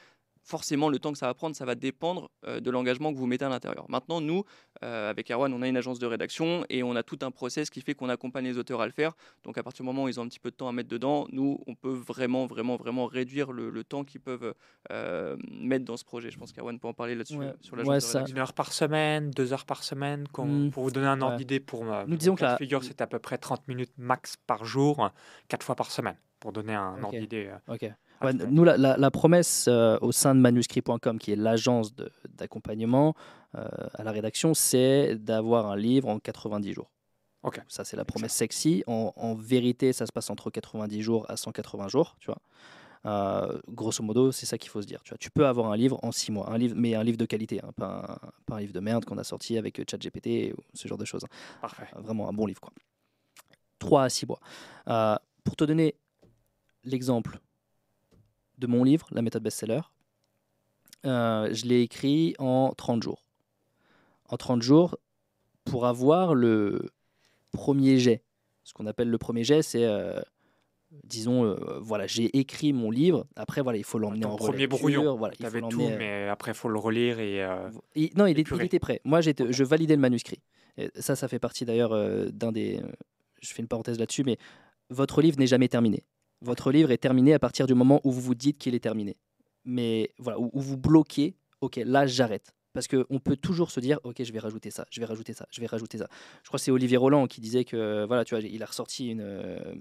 [0.45, 3.27] forcément, le temps que ça va prendre, ça va dépendre euh, de l'engagement que vous
[3.27, 3.87] mettez à l'intérieur.
[3.89, 4.45] Maintenant, nous,
[4.83, 7.71] euh, avec Erwan, on a une agence de rédaction et on a tout un process
[7.71, 9.13] qui fait qu'on accompagne les auteurs à le faire.
[9.43, 10.91] Donc, à partir du moment où ils ont un petit peu de temps à mettre
[10.91, 14.55] dedans, nous, on peut vraiment, vraiment, vraiment réduire le, temps qu'ils peuvent
[14.91, 16.31] euh, mettre dans ce projet.
[16.31, 18.35] Je pense qu'Erwan peut en parler là-dessus sur l'agence de rédaction.
[18.35, 20.71] Une heure par semaine, deux heures par semaine, hmm.
[20.71, 21.61] pour vous donner un ordre d'idée.
[21.61, 25.11] Pour, nous disons que la figure, c'est à peu près 30 minutes max par jour,
[25.49, 27.51] quatre fois par semaine, pour donner un ordre d'idée.
[28.23, 31.95] Nous, la, promesse euh, au sein de manuscrit.com, qui est l'agence
[32.29, 33.15] d'accompagnement
[33.55, 36.91] euh, à la rédaction, c'est d'avoir un livre en 90 jours.
[37.43, 37.61] Ok.
[37.69, 38.83] Ça, c'est la promesse sexy.
[38.87, 42.39] En, vérité, ça se passe entre 90 jours à 180 jours, tu vois.
[43.07, 45.03] Euh, grosso modo, c'est ça qu'il faut se dire.
[45.03, 45.19] Tu, vois.
[45.19, 47.61] tu peux avoir un livre en 6 mois, un livre, mais un livre de qualité,
[47.63, 48.19] hein, pas,
[48.51, 51.25] un, livre de merde qu'on a sorti avec ChatGPT ou ce genre de choses.
[51.61, 51.87] Parfait.
[51.97, 52.63] vraiment un bon livre.
[52.63, 52.73] Quoi.
[53.79, 54.41] 3 à 6 mois.
[55.45, 55.97] pour te donner
[56.85, 57.41] l'exemple
[58.59, 59.81] de mon livre, La méthode best-seller.
[61.07, 63.25] Euh, je l'ai écrit en 30 jours.
[64.29, 64.97] En 30 jours,
[65.65, 66.91] pour avoir le
[67.53, 68.23] premier jet.
[68.63, 70.21] Ce qu'on appelle le premier jet, c'est, euh,
[71.05, 73.27] disons, euh, voilà, j'ai écrit mon livre.
[73.37, 75.15] Après, voilà, il faut l'emmener en premier brouillon.
[75.17, 77.47] Voilà, il faut tout, mais après, il faut le relire et.
[78.17, 79.01] non, il, était prêt.
[79.05, 80.41] Moi, je validais le manuscrit.
[80.95, 81.91] ça, ça fait partie d'ailleurs
[82.33, 82.81] d'un des.
[83.43, 84.39] Je fais une parenthèse là-dessus, mais
[84.89, 86.03] votre livre n'est jamais terminé.
[86.41, 89.17] Votre livre est terminé à partir du moment où vous vous dites qu'il est terminé.
[89.65, 92.55] Mais voilà, où, vous bloquez, ok, là j'arrête.
[92.73, 95.47] Parce qu'on peut toujours se dire, ok, je vais rajouter ça, je vais rajouter ça,
[95.51, 96.09] je vais rajouter ça.
[96.43, 99.11] Je crois que c'est Olivier Roland qui disait que, voilà, tu vois, il a ressorti
[99.11, 99.75] une, euh,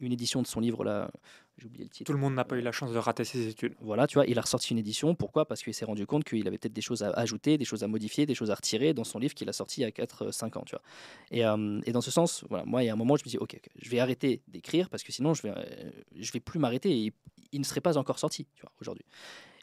[0.00, 1.10] une édition de son livre là.
[1.58, 2.06] J'ai oublié le titre.
[2.06, 3.74] Tout le monde n'a pas eu la chance de rater ses études.
[3.80, 5.14] Voilà, tu vois, il a ressorti une édition.
[5.14, 5.46] Pourquoi?
[5.46, 7.88] Parce qu'il s'est rendu compte qu'il avait peut-être des choses à ajouter, des choses à
[7.88, 10.58] modifier, des choses à retirer dans son livre qu'il a sorti il y a 4-5
[10.58, 10.82] ans, tu vois.
[11.30, 13.30] Et, euh, et, dans ce sens, voilà, moi, il y a un moment, je me
[13.30, 16.58] dis, ok, je vais arrêter d'écrire parce que sinon, je vais, euh, je vais plus
[16.58, 17.12] m'arrêter et
[17.52, 19.06] il, ne serait pas encore sorti, tu vois, aujourd'hui.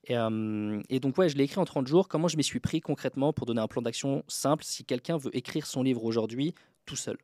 [0.06, 2.08] Et, euh, et, donc, ouais, je l'ai écrit en 30 jours.
[2.08, 5.36] Comment je m'y suis pris concrètement pour donner un plan d'action simple si quelqu'un veut
[5.38, 6.56] écrire son livre aujourd'hui
[6.88, 7.18] tout seul?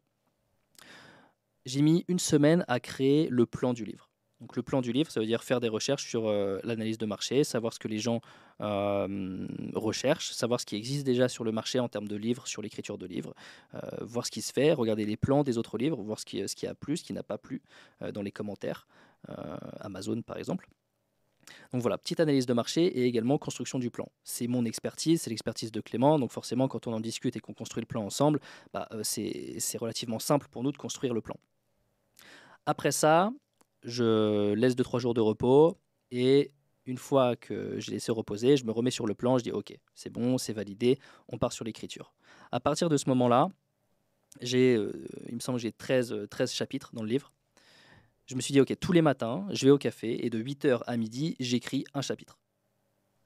[1.66, 4.09] J'ai mis une semaine à créer le plan du livre.
[4.42, 7.06] Donc le plan du livre, ça veut dire faire des recherches sur euh, l'analyse de
[7.06, 8.22] marché, savoir ce que les gens
[8.62, 12.62] euh, recherchent, savoir ce qui existe déjà sur le marché en termes de livres, sur
[12.62, 13.34] l'écriture de livres,
[13.76, 16.68] euh, voir ce qui se fait, regarder les plans des autres livres, voir ce qui,
[16.68, 17.62] a plu, ce qui n'a pas plu
[18.14, 18.88] dans les commentaires,
[19.82, 20.70] Amazon par exemple.
[21.74, 24.08] Donc voilà, petite analyse de marché et également construction du plan.
[24.24, 27.54] C'est mon expertise, c'est l'expertise de Clément, donc forcément quand on en discute et qu'on
[27.54, 28.40] construit le plan ensemble,
[28.74, 31.36] bah, c'est relativement simple pour nous de construire le plan.
[32.66, 33.32] Après ça,
[33.84, 35.78] je laisse 2-3 jours de repos
[36.12, 36.52] et
[36.86, 39.78] une fois que j'ai laissé reposer, je me remets sur le plan, je dis ok,
[39.94, 42.14] c'est bon, c'est validé, on part sur l'écriture.
[42.52, 43.50] À partir de ce moment-là,
[44.42, 47.32] j'ai, euh, il me semble que j'ai 13, 13 chapitres dans le livre.
[48.26, 50.82] Je me suis dit ok, tous les matins, je vais au café et de 8h
[50.86, 52.40] à midi, j'écris un chapitre.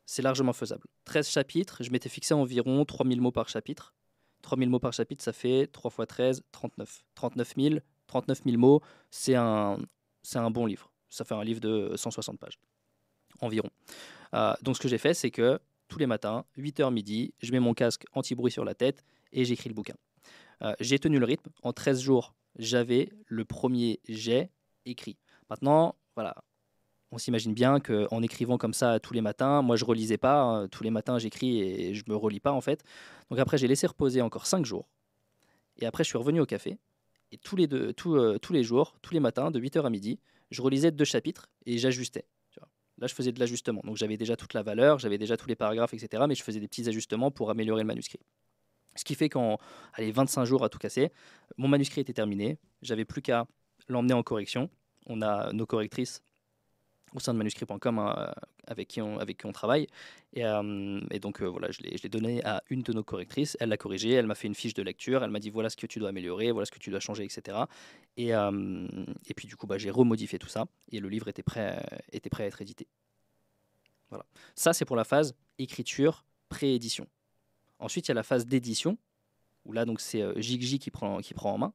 [0.06, 0.86] C'est largement faisable.
[1.06, 3.94] 13 chapitres, je m'étais fixé environ 3000 mots par chapitre.
[4.42, 7.04] 3000 mots par chapitre, ça fait 3 x 13, 39.
[7.16, 7.76] 39 000,
[8.08, 9.78] 39 000 mots, c'est un,
[10.24, 10.90] c'est un bon livre.
[11.10, 12.58] Ça fait un livre de 160 pages
[13.42, 13.70] environ.
[14.34, 17.60] Euh, donc ce que j'ai fait, c'est que tous les matins, 8h midi, je mets
[17.60, 19.96] mon casque anti-bruit sur la tête et j'écris le bouquin.
[20.64, 21.52] Euh, j'ai tenu le rythme.
[21.62, 24.50] En 13 jours, j'avais le premier jet
[24.86, 25.18] écrit.
[25.50, 26.36] Maintenant, voilà,
[27.12, 30.68] on s'imagine bien qu'en écrivant comme ça tous les matins, moi je relisais pas, hein.
[30.68, 32.84] tous les matins j'écris et je me relis pas en fait.
[33.30, 34.88] Donc après j'ai laissé reposer encore 5 jours.
[35.78, 36.78] Et après je suis revenu au café
[37.34, 40.20] et tous les, deux, euh, tous les jours, tous les matins, de 8h à midi,
[40.52, 42.26] je relisais deux chapitres et j'ajustais.
[43.00, 43.82] Là, je faisais de l'ajustement.
[43.84, 46.24] Donc j'avais déjà toute la valeur, j'avais déjà tous les paragraphes, etc.
[46.30, 48.20] Mais je faisais des petits ajustements pour améliorer le manuscrit.
[48.96, 49.58] Ce qui fait qu'en
[49.98, 51.12] 25 jours à tout casser,
[51.58, 52.60] mon manuscrit était terminé.
[52.84, 53.48] J'avais plus qu'à
[53.88, 54.70] l'emmener en correction.
[55.08, 56.22] On a nos correctrices
[57.14, 58.34] au sein de manuscrit.com hein,
[58.68, 59.88] avec, qui on, avec qui on travaille.
[60.34, 63.78] Et, euh, donc euh, voilà, je l'ai donné à une de nos correctrices, elle l'a
[63.78, 66.00] corrigé, elle m'a fait une fiche de lecture, elle m'a dit voilà ce que tu
[66.00, 67.58] dois améliorer, voilà ce que tu dois changer, etc.
[68.18, 68.88] Et, euh,
[69.28, 72.30] et puis du coup, bah, j'ai remodifié tout ça et le livre était prêt, était
[72.30, 72.88] prêt à être édité.
[74.10, 74.26] Voilà.
[74.56, 77.08] Ça, c'est pour la phase écriture, pré-édition.
[77.80, 78.98] Ensuite, il y a la phase d'édition,
[79.66, 81.74] où là, donc c'est Jigji qui prend, qui prend en main.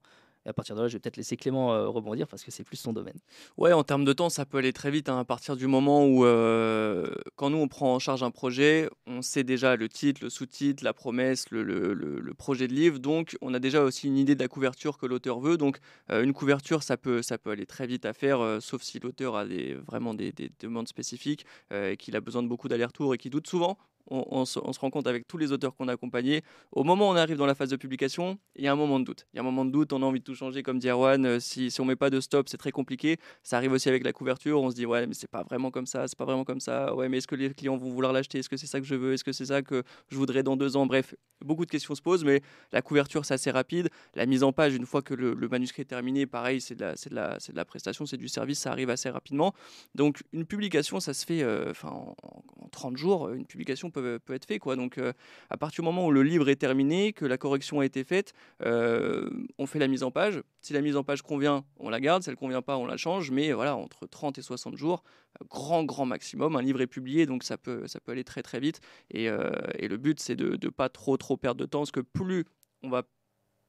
[0.49, 2.79] À partir de là, je vais peut-être laisser Clément euh, rebondir parce que c'est plus
[2.79, 3.19] son domaine.
[3.59, 6.07] Ouais, en termes de temps, ça peut aller très vite hein, à partir du moment
[6.07, 10.23] où, euh, quand nous on prend en charge un projet, on sait déjà le titre,
[10.23, 12.99] le sous-titre, la promesse, le, projet de livre.
[12.99, 15.59] Donc, on a déjà aussi une idée de la couverture que l'auteur veut.
[15.59, 15.81] Donc,
[16.11, 19.37] euh, une couverture, ça peut, ça peut aller très vite à faire, sauf si l'auteur
[19.37, 23.19] a des, vraiment des, des demandes spécifiques et qu'il a besoin de beaucoup d'allers-retours et
[23.19, 23.77] qui doute souvent.
[24.11, 26.43] On, se, rend compte avec tous les auteurs qu'on a accompagnés,
[26.73, 28.99] au moment où on arrive dans la phase de publication, il y a un moment
[29.01, 29.27] de doute.
[29.33, 30.89] Il y a un moment de doute, on a envie de tout changer, comme dit
[30.89, 31.25] Erwan.
[31.27, 33.19] euh, si, si on met pas de stop, c'est très compliqué.
[33.43, 35.87] Ça arrive aussi avec la couverture, on se dit ouais, mais c'est pas vraiment comme
[35.87, 36.95] ça, c'est pas vraiment comme ça.
[36.95, 38.39] Ouais, mais est-ce que les clients vont vouloir l'acheter?
[38.39, 39.13] Est-ce que c'est ça que je veux?
[39.13, 40.87] Est-ce que c'est ça que je voudrais dans deux ans?
[40.87, 42.41] Bref, beaucoup de questions se posent, mais
[42.73, 43.89] la couverture, c'est assez rapide.
[44.15, 46.95] La mise en page, une fois que le, manuscrit est terminé, pareil, c'est de, la-
[46.95, 49.55] de, de la prestation, c'est du service, ça arrive assez rapidement.
[49.95, 54.35] Donc, une publication, ça se fait euh, en, en 30 jours, une publication peut, peut
[54.35, 54.61] être faite.
[54.61, 54.77] Quoi.
[54.77, 55.13] Donc, euh,
[55.51, 58.33] à partir du moment où le livre est terminé, que la correction a été faite,
[58.65, 60.43] euh, on fait la mise en page.
[60.61, 62.23] Si la mise en page convient, on la garde.
[62.23, 63.31] Si elle ne convient pas, on la change.
[63.31, 65.03] Mais voilà, entre 30 et 60 jours,
[65.41, 66.57] euh, grand, grand maximum.
[66.57, 68.81] Un livre est publié, donc ça peut, ça peut aller très, très vite.
[69.11, 71.81] Et, et le but, c'est de ne pas trop, trop perdre de temps.
[71.81, 72.45] Parce que plus
[72.83, 73.03] on va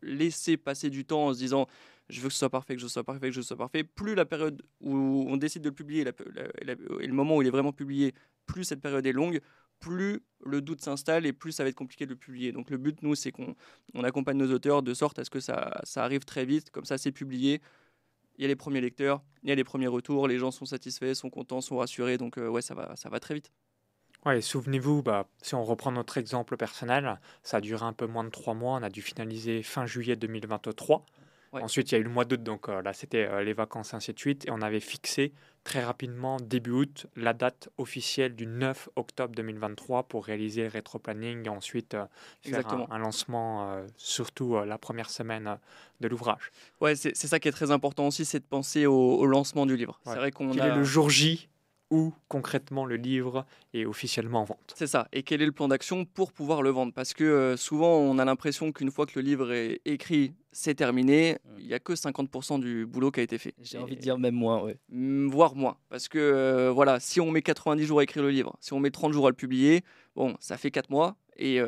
[0.02, 1.68] laisser passer du temps en se disant
[2.10, 4.16] je veux que ce soit parfait, que ce soit parfait, que ce soit parfait, plus
[4.16, 7.72] la période où on décide de le publier et le moment où il est vraiment
[7.72, 8.14] publié,
[8.46, 9.42] plus cette période est longue,
[9.80, 12.52] plus le doute s'installe et plus ça va être compliqué de le publier.
[12.52, 13.56] Donc le but, nous, c'est qu'on
[13.94, 16.86] on accompagne nos auteurs de sorte à ce que ça, ça arrive très vite, comme
[16.86, 17.62] ça c'est publié,
[18.38, 20.66] il y a les premiers lecteurs, il y a les premiers retours, les gens sont
[20.66, 23.52] satisfaits, sont contents, sont rassurés, donc euh, ouais, ça va, ça va très vite.
[24.26, 28.26] Ouais, souvenez-vous, bah, si on reprend notre exemple personnel, ça a duré un peu moins
[28.26, 28.78] de trois mois.
[28.78, 31.06] On a dû finaliser fin juillet 2023.
[31.52, 31.64] Ouais.
[31.64, 33.94] Ensuite, il y a eu le mois d'août, donc euh, là, c'était euh, les vacances,
[33.94, 34.48] ainsi de suite.
[34.48, 35.34] Et on avait fixé
[35.64, 41.46] très rapidement, début août, la date officielle du 9 octobre 2023 pour réaliser le rétro-planning
[41.46, 42.06] et ensuite euh,
[42.42, 45.58] faire un, lancement, surtout la première semaine
[46.00, 46.52] de l'ouvrage.
[46.82, 49.76] Ouais, c'est ça qui est très important aussi, c'est de penser au, au lancement du
[49.76, 50.00] livre.
[50.06, 50.14] Ouais.
[50.14, 50.68] C'est vrai qu'on a...
[50.68, 51.50] est le jour J
[51.92, 55.08] où concrètement le livre est officiellement en vente C'est ça.
[55.12, 56.94] Et quel est le plan d'action pour pouvoir le vendre?
[56.94, 60.76] Parce que euh, souvent, on a l'impression qu'une fois que le livre est écrit, c'est
[60.76, 61.34] terminé.
[61.34, 61.60] Mm.
[61.60, 63.54] Il n'y a que 50% du boulot qui a été fait.
[63.62, 64.78] J'ai envie de dire même moins, ouais.
[64.90, 65.78] Voire moins.
[65.90, 68.80] Parce que euh, voilà, si on met 90 jours à écrire le livre, si on
[68.80, 69.84] met 30 jours à le publier,
[70.16, 71.16] bon, ça fait 4 mois.
[71.42, 71.62] Et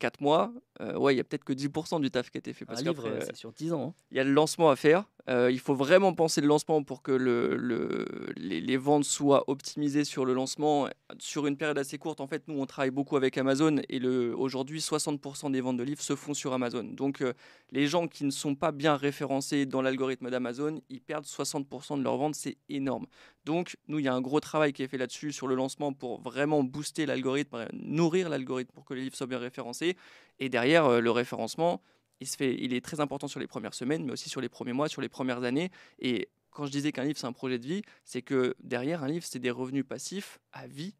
[0.00, 2.52] 4 mois, euh, ouais, il y a peut-être que 10% du taf qui a été
[2.52, 2.64] fait.
[2.68, 3.88] Un livre, euh, euh, c'est sur 10 ans.
[3.90, 3.94] hein.
[4.10, 5.04] il y a le lancement à faire.
[5.28, 10.04] Euh, il faut vraiment penser le lancement pour que le, le- les, ventes soient optimisées
[10.04, 12.20] sur le lancement sur une période assez courte.
[12.20, 16.02] En fait, nous, on travaille beaucoup avec Amazon et aujourd'hui, 60% des ventes de livres
[16.02, 16.82] se font sur Amazon.
[16.82, 17.34] Donc, euh,
[17.70, 22.02] les gens qui ne sont pas bien référencés dans l'algorithme d'Amazon, ils perdent 60% de
[22.02, 22.34] leurs ventes.
[22.34, 23.06] C'est énorme.
[23.44, 25.92] Donc, nous, il y a un gros travail qui est fait là-dessus sur le lancement
[25.92, 29.96] pour vraiment booster l'algorithme, euh, nourrir l'algorithme pour que les livres soient bien référencés.
[30.40, 31.80] Et derrière, le référencement,
[32.22, 34.48] il, se fait, il est très important sur les premières semaines, mais aussi sur les
[34.48, 35.70] premiers mois, sur les premières années.
[35.98, 39.08] Et quand je disais qu'un livre, c'est un projet de vie, c'est que derrière un
[39.08, 40.94] livre, c'est des revenus passifs à vie,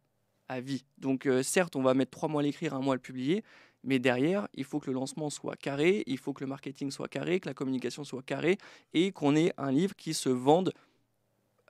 [0.48, 0.84] à vie.
[0.98, 3.44] Donc euh, certes, on va mettre trois mois à l'écrire, un mois à le publier,
[3.84, 7.08] mais derrière, il faut que le lancement soit carré, il faut que le marketing soit
[7.08, 8.58] carré, que la communication soit carrée,
[8.94, 10.72] et qu'on ait un livre qui se vende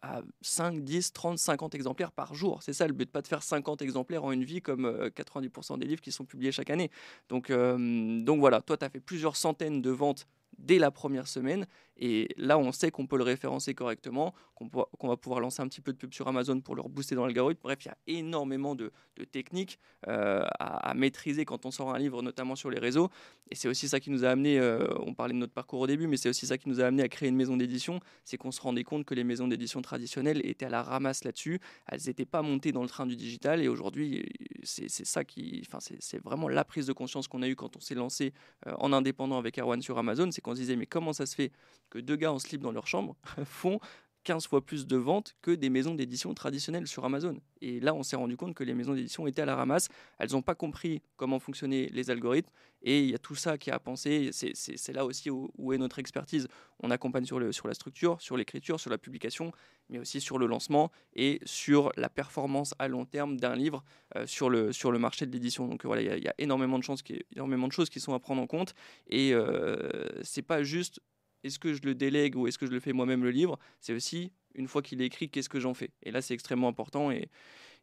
[0.02, 2.62] à 5, 10, 30, 50 exemplaires par jour.
[2.62, 5.78] C'est ça le but, pas de faire 50 exemplaires en une vie comme euh, 90%
[5.78, 6.90] des livres qui sont publiés chaque année.
[7.28, 10.26] Donc, euh, donc voilà, toi, tu as fait plusieurs centaines de ventes
[10.58, 11.66] dès la première semaine.
[11.96, 15.80] Et là, on sait qu'on peut le référencer correctement, qu'on va pouvoir lancer un petit
[15.80, 17.60] peu de pub sur Amazon pour le rebooster dans l'algorithme.
[17.62, 18.92] Bref, il y a énormément de,
[19.30, 19.78] techniques
[20.08, 23.10] euh, à, maîtriser quand on sort un livre, notamment sur les réseaux.
[23.50, 25.86] Et c'est aussi ça qui nous a amené, euh, on parlait de notre parcours au
[25.86, 28.00] début, mais c'est aussi ça qui nous a amené à créer une maison d'édition.
[28.24, 31.60] C'est qu'on se rendait compte que les maisons d'édition traditionnelles étaient à la ramasse là-dessus.
[31.86, 33.62] Elles n'étaient pas montées dans le train du digital.
[33.62, 34.24] Et aujourd'hui,
[34.62, 35.62] c'est ça qui.
[36.00, 38.32] C'est vraiment la prise de conscience qu'on a eue quand on s'est lancé
[38.66, 40.30] euh, en indépendant avec Erwan sur Amazon.
[40.30, 41.52] C'est qu'on se disait, mais comment ça se fait
[41.92, 43.78] que deux gars en slip dans leur chambre font
[44.24, 47.40] 15 fois plus de ventes que des maisons d'édition traditionnelles sur Amazon.
[47.60, 49.88] Et là, on s'est rendu compte que les maisons d'édition étaient à la ramasse.
[50.18, 52.50] Elles n'ont pas compris comment fonctionnaient les algorithmes.
[52.82, 54.30] Et il y a tout ça qui a à penser.
[54.32, 56.48] C'est- là aussi où, est notre expertise.
[56.80, 59.52] On accompagne sur, la structure, sur l'écriture, sur la publication,
[59.88, 63.84] mais aussi sur le lancement et sur la performance à long terme d'un livre
[64.16, 65.66] euh, sur, le, marché de l'édition.
[65.66, 67.02] Donc voilà, il y a- énormément de, chances
[67.34, 68.74] énormément de choses qui sont à prendre en compte.
[69.08, 71.00] Et euh, c'est pas juste
[71.44, 73.92] est-ce que je le délègue ou est-ce que je le fais moi-même le livre C'est
[73.92, 77.10] aussi, une fois qu'il est écrit, qu'est-ce que j'en fais Et là, c'est extrêmement important.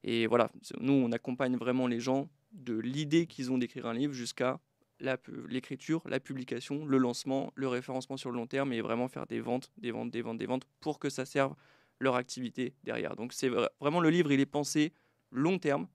[0.04, 4.14] Et, voilà, nous, on accompagne vraiment les gens de l'idée qu'ils ont d'écrire un livre
[4.14, 4.60] jusqu'à
[5.48, 9.40] l'écriture, la publication, le lancement, le référencement sur le long terme et vraiment faire des
[9.40, 11.56] ventes, des ventes, des ventes, des ventes pour que ça serve
[12.00, 13.16] leur activité derrière.
[13.16, 14.92] Donc c'est vra- vraiment le livre, il est pensé
[15.32, 15.88] long terme,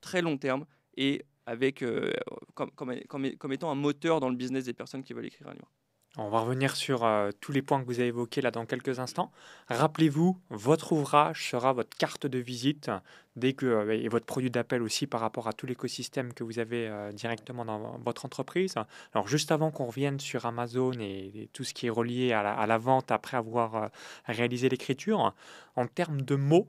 [0.00, 0.64] très long terme
[0.96, 2.12] et avec euh,
[2.54, 5.70] comme étant un moteur dans le business des personnes qui veulent écrire un livre.
[6.18, 8.98] On va revenir sur euh, tous les points que vous avez évoqués là dans quelques
[8.98, 9.32] instants.
[9.68, 12.90] Rappelez-vous, votre ouvrage sera votre carte de visite
[13.34, 16.58] dès que, euh, et votre produit d'appel aussi par rapport à tout l'écosystème que vous
[16.58, 18.74] avez euh, directement dans votre entreprise.
[19.14, 22.52] Alors juste avant qu'on revienne sur Amazon et, tout ce qui est relié à la,
[22.52, 23.90] à la vente après avoir
[24.26, 25.34] réalisé l'écriture,
[25.76, 26.68] en termes de mots,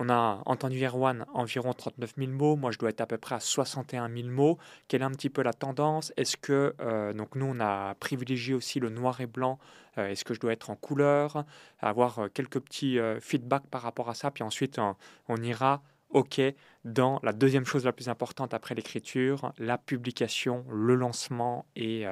[0.00, 2.54] on a entendu Erwan environ 39 000 mots.
[2.54, 4.56] Moi, je dois être à peu près à 61 000 mots.
[4.86, 6.12] Quelle est un petit peu la tendance?
[6.16, 9.58] Est-ce que, euh, donc nous, on a privilégié aussi le noir et blanc.
[9.98, 11.44] Euh, est-ce que je dois être en couleur?
[11.80, 14.30] Avoir euh, quelques petits feedbacks par rapport à ça.
[14.30, 14.78] Puis ensuite,
[15.26, 16.40] on, ira, OK,
[16.84, 22.06] dans la deuxième chose la plus importante après l'écriture, la publication, le lancement et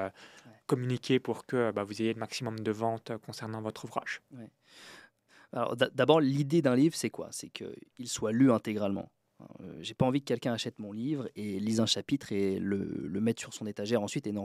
[0.66, 4.22] communiquer pour que bah, vous ayez le maximum de ventes concernant votre ouvrage.
[5.52, 7.28] D'abord, l'idée d'un livre, c'est quoi?
[7.30, 9.10] C'est qu'il soit lu intégralement.
[9.60, 13.20] Euh, j'ai pas envie que quelqu'un achète mon livre et lise un chapitre et le,
[13.20, 14.40] mette sur son étagère ensuite et ne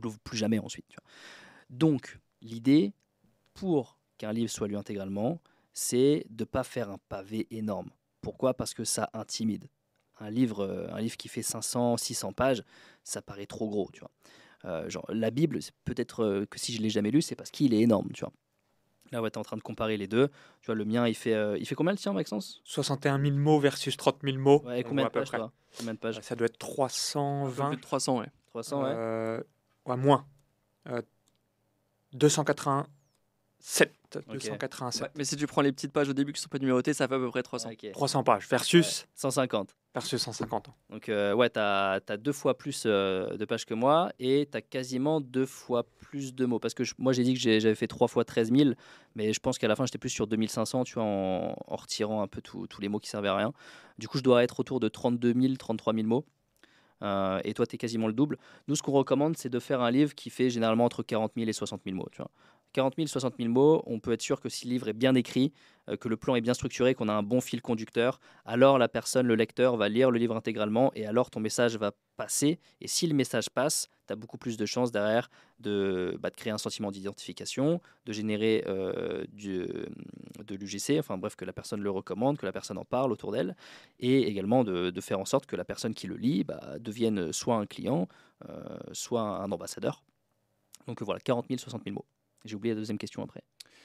[0.00, 0.86] l'ouvre plus jamais ensuite.
[1.70, 2.92] Donc l'idée
[3.54, 5.40] pour qu'un livre soit lu intégralement,
[5.72, 7.90] c'est de pas faire un pavé énorme.
[8.20, 8.54] Pourquoi?
[8.54, 9.68] Parce que ça intimide.
[10.20, 12.62] Un livre, euh, un livre qui fait 500, 600 pages,
[13.02, 14.10] ça paraît trop gros, tu vois.
[14.64, 17.80] Euh, genre, la Bible, peut-être que si je l'ai jamais lu, c'est parce qu'il est
[17.80, 18.32] énorme, tu vois.
[19.12, 20.28] Là, ouais, tu es en train de comparer les deux.
[20.60, 22.60] Tu vois, le mien, il fait, euh, il fait combien le tien, Maxence?
[22.64, 24.62] 61 000 mots versus 30 000 mots.
[24.64, 25.30] Ouais, combien, de pages,
[25.78, 26.20] combien de pages?
[26.20, 27.68] Ça doit être 320.
[27.68, 28.26] Plus de 300, ouais.
[28.48, 28.88] 300, ouais.
[28.94, 29.42] Euh,
[29.86, 30.26] ouais moins.
[30.88, 31.02] Euh,
[33.64, 33.90] 287.
[34.28, 35.10] 287.
[35.16, 37.14] mais si tu prends les petites pages au début qui sont pas numérotées, ça fait
[37.14, 37.70] à peu près 300.
[37.92, 39.74] 300 pages versus 150.
[39.94, 40.70] Versus 150.
[40.90, 44.56] Donc, euh, ouais, tu as, deux fois plus euh, de pages que moi et tu
[44.56, 46.58] as quasiment deux fois plus de mots.
[46.58, 48.70] Parce que moi, j'ai dit que j'avais fait trois fois 13 000,
[49.14, 52.28] mais je pense qu'à la fin, j'étais plus sur 2500, tu vois, en, retirant un
[52.28, 53.52] peu tous les mots qui servaient à rien.
[53.98, 56.26] Du coup, je dois être autour de 32 000, 33 000 mots.
[57.02, 58.38] Euh, et toi, tu es quasiment le double.
[58.68, 61.48] Nous, ce qu'on recommande, c'est de faire un livre qui fait généralement entre 40 000
[61.48, 62.08] et 60 000 mots.
[62.12, 62.30] Tu vois.
[62.74, 65.14] 40 000, 60 000 mots, on peut être sûr que si le livre est bien
[65.14, 65.52] écrit,
[65.88, 68.88] euh, que le plan est bien structuré, qu'on a un bon fil conducteur, alors la
[68.88, 72.58] personne, le lecteur, va lire le livre intégralement et alors ton message va passer.
[72.80, 76.52] Et si le message passe, tu as beaucoup plus de chances derrière de, bah, créer
[76.52, 79.66] un sentiment d'identification, de générer euh, du,
[80.44, 83.30] de l'UGC, enfin bref, que la personne le recommande, que la personne en parle autour
[83.30, 83.56] d'elle,
[84.00, 87.56] et également de, faire en sorte que la personne qui le lit bah, devienne soit
[87.56, 88.08] un client,
[88.48, 90.02] euh, soit un ambassadeur.
[90.86, 92.06] Donc voilà, 40 000, 60 000 mots.
[92.44, 93.42] J'ai oublié la deuxième question après.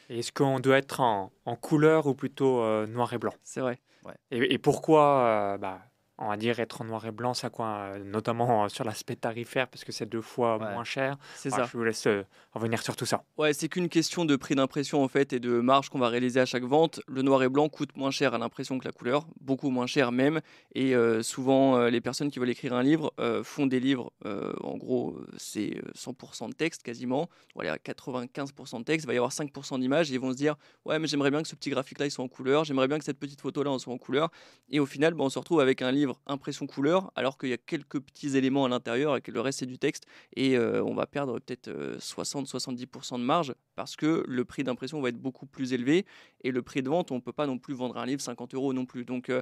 [0.10, 3.34] Est-ce qu'on doit être en, en couleur ou plutôt euh, noir et blanc?
[3.43, 3.80] C'est vrai.
[4.06, 4.13] Ouais.
[4.32, 5.82] Et, et, pourquoi euh, bah,
[6.19, 9.15] on va dire être en noir et blanc, ça quoi, euh, notamment euh, sur l'aspect
[9.15, 11.17] tarifaire, parce que c'est deux fois moins cher.
[11.36, 11.63] C'est ça.
[11.63, 13.23] Je vous laisse euh, revenir sur tout ça.
[13.38, 16.41] Ouais, c'est qu'une question de prix d'impression en fait et de marge qu'on va réaliser
[16.41, 16.99] à chaque vente.
[17.08, 20.12] Le noir et blanc coûte moins cher à l'impression que la couleur, beaucoup moins cher
[20.12, 20.41] même.
[20.75, 25.82] Et souvent, les personnes qui veulent écrire un livre font des livres, en gros, c'est
[25.95, 27.29] 100% de texte quasiment.
[27.55, 30.55] Voilà, 95% de texte, il va y avoir 5% d'images et ils vont se dire,
[30.86, 33.19] ouais, mais j'aimerais bien que ce petit graphique-là soit en couleur, j'aimerais bien que cette
[33.19, 34.29] petite photo-là soit en couleur.
[34.69, 37.54] Et au final, bah, on se retrouve avec un livre impression couleur, alors qu'il y
[37.54, 40.06] a quelques petits éléments à l'intérieur et que le reste c'est du texte.
[40.36, 45.02] Et euh, on va perdre peut-être 60-70% euh, de marge parce que le prix d'impression
[45.02, 46.06] va être beaucoup plus élevé
[46.43, 48.54] et le prix de vente, on ne peut pas non plus vendre un livre 50
[48.54, 49.06] euros non plus.
[49.06, 49.41] Donc euh,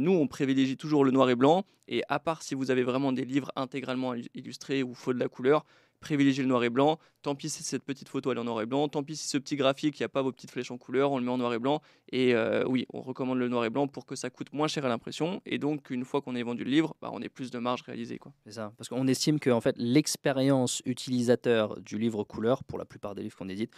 [0.00, 1.64] nous, on privilégie toujours le noir et blanc.
[1.88, 5.28] Et à part si vous avez vraiment des livres intégralement illustrés ou faux de la
[5.28, 5.64] couleur,
[6.00, 6.98] privilégier le noir et blanc.
[7.22, 9.28] Tant pis si cette petite photo elle est en noir et blanc, tant pis si
[9.28, 11.30] ce petit graphique, il n'y a pas vos petites flèches en couleur, on le met
[11.30, 11.80] en noir et blanc.
[12.10, 14.84] Et euh, oui, on recommande le noir et blanc pour que ça coûte moins cher
[14.84, 15.40] à l'impression.
[15.46, 17.82] Et donc, une fois qu'on ait vendu le livre, bah, on ait plus de marge
[17.82, 18.18] réalisée.
[18.44, 22.84] C'est ça, parce qu'on estime que en fait, l'expérience utilisateur du livre couleur, pour la
[22.84, 23.72] plupart des livres qu'on édite,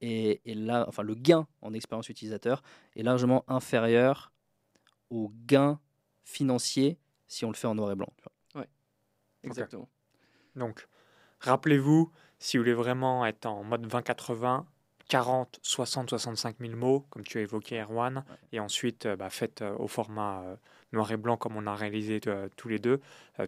[0.00, 2.62] est, là, enfin, le gain en expérience utilisateur
[2.96, 4.32] est largement inférieur
[5.10, 5.78] au gain
[6.24, 8.12] financier si on le fait en noir et blanc.
[8.54, 8.64] Oui,
[9.44, 9.88] exactement.
[10.56, 10.86] Donc,
[11.42, 14.64] Rappelez-vous, si vous voulez vraiment être en mode 20-80,
[15.08, 19.60] 40, 60, 65 000 mots, comme tu as évoqué, Erwan, et ensuite euh, bah, faites
[19.60, 20.56] euh, au format euh,
[20.92, 22.20] noir et blanc comme on a réalisé
[22.56, 23.00] tous les deux,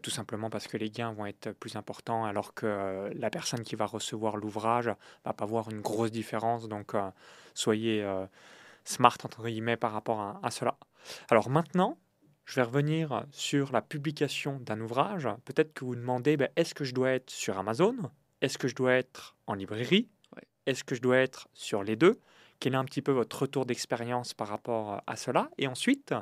[0.03, 3.77] tout simplement parce que les gains vont être plus importants alors que la personne qui
[3.77, 4.91] va recevoir l'ouvrage
[5.27, 6.69] va pas voir une grosse différence.
[6.69, 6.95] Donc
[7.53, 8.03] soyez
[8.85, 10.79] smart entre guillemets par rapport à, cela.
[11.29, 11.99] Alors maintenant,
[12.45, 15.29] je vais revenir sur la publication d'un ouvrage.
[15.45, 17.97] Peut-être que vous demandez, ben, est-ce que je dois être sur Amazon?
[18.41, 20.09] Est-ce que je dois être en librairie?
[20.67, 22.21] Est-ce que je dois être sur les deux?
[22.61, 25.51] Quel est un petit peu votre retour d'expérience par rapport à cela?
[25.59, 26.15] Et ensuite,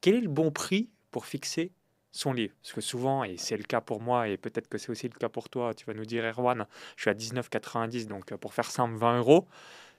[0.00, 1.72] quel est le bon prix pour fixer
[2.10, 2.54] son livre?
[2.62, 5.18] Parce que souvent, et c'est le cas pour moi, et peut-être que c'est aussi le
[5.18, 8.70] cas pour toi, tu vas nous dire, Erwan, je suis à 19,90, donc pour faire
[8.70, 9.48] simple, 20 euros.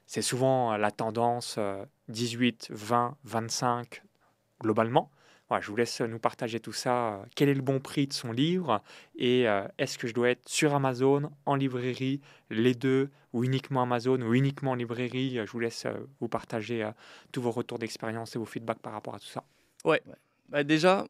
[0.06, 1.60] C'est souvent la tendance
[2.10, 4.04] 18, 20, 25
[4.60, 5.12] globalement.
[5.62, 7.26] Je vous laisse nous partager tout ça.
[7.36, 8.82] Quel est le bon prix de son livre
[9.16, 9.46] et
[9.78, 14.34] est-ce que je dois être sur Amazon, en librairie, les deux, ou uniquement Amazon, ou
[14.34, 15.40] uniquement en librairie?
[15.46, 15.88] Je vous laisse
[16.20, 16.90] vous partager
[17.32, 19.44] tous vos retours d'expérience et vos feedbacks par rapport à tout ça.
[19.86, 20.02] Ouais.
[20.50, 21.08] Bah déjà,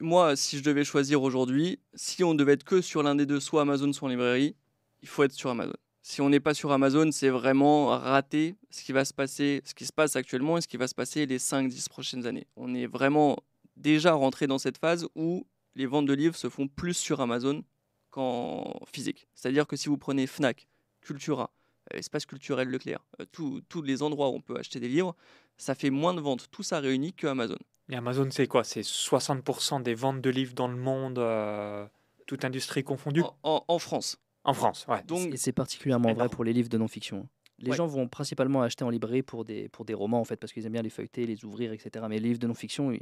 [0.00, 3.40] moi, si je devais choisir aujourd'hui, si on devait être que sur l'un des deux,
[3.40, 4.54] soit Amazon, soit librairie,
[5.00, 5.72] il faut être sur Amazon.
[6.02, 9.72] Si on n'est pas sur Amazon, c'est vraiment rater ce qui va se passer, ce
[9.72, 12.48] qui se passe actuellement et ce qui va se passer les 5-10 prochaines années.
[12.56, 13.38] On est vraiment
[13.82, 17.62] déjà rentré dans cette phase où les ventes de livres se font plus sur Amazon
[18.10, 19.28] qu'en physique.
[19.34, 20.66] C'est-à-dire que si vous prenez Fnac,
[21.00, 21.50] Cultura,
[21.92, 23.24] euh, Espace culturel Leclerc, euh,
[23.68, 25.16] tous les endroits où on peut acheter des livres,
[25.56, 27.58] ça fait moins de ventes, tout ça réuni, que Amazon.
[27.90, 28.64] Et Amazon, c'est quoi?
[28.64, 31.86] C'est 60% des ventes de livres dans le monde, euh,
[32.26, 33.22] toute industrie confondue?
[33.42, 34.18] En, France.
[34.44, 35.02] En France, ouais.
[35.04, 37.28] Donc, et c'est particulièrement vrai pour les livres de non-fiction.
[37.58, 40.52] Les gens vont principalement acheter en librairie pour des, pour des romans, en fait, parce
[40.52, 42.04] qu'ils aiment bien les feuilleter, les ouvrir, etc.
[42.08, 42.92] Mais les livres de non-fiction,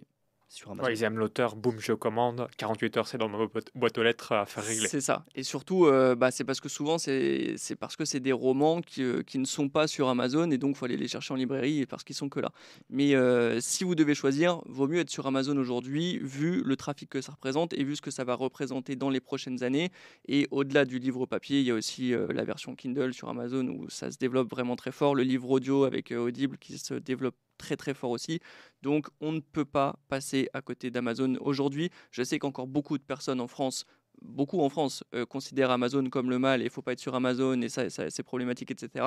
[0.90, 2.48] ils aiment l'auteur, boum, je commande.
[2.57, 4.88] 48 heures, c'est dans ma boîte aux lettres à faire régler.
[4.88, 5.24] C'est ça.
[5.34, 9.03] Et surtout, euh, bah, c'est parce que souvent, c'est parce que c'est des romans qui,
[9.03, 11.36] euh, qui, ne sont pas sur Amazon et donc il faut aller les chercher en
[11.36, 12.51] librairie parce qu'ils sont que là.
[12.88, 17.09] Mais euh, si vous devez choisir, vaut mieux être sur Amazon aujourd'hui, vu le trafic
[17.09, 19.90] que ça représente et vu ce que ça va représenter dans les prochaines années.
[20.26, 23.88] Et au-delà du livre papier, il y a aussi la version Kindle sur Amazon où
[23.88, 25.14] ça se développe vraiment très fort.
[25.14, 28.40] Le livre audio avec Audible qui se développe très très fort aussi.
[28.82, 31.90] Donc on ne peut pas passer à côté d'Amazon aujourd'hui.
[32.11, 33.86] Je sais qu'encore beaucoup de personnes en France
[34.22, 37.14] beaucoup en France euh, considèrent Amazon comme le mal et il faut pas être sur
[37.14, 39.06] Amazon et ça, c'est problématique, etc.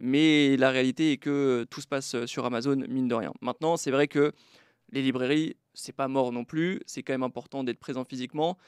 [0.00, 3.32] Mais la réalité est que tout se passe sur Amazon, mine de rien.
[3.40, 4.32] Maintenant, c'est vrai que
[4.92, 8.58] les librairies, c'est pas mort non plus, c'est quand même important d'être présent physiquement,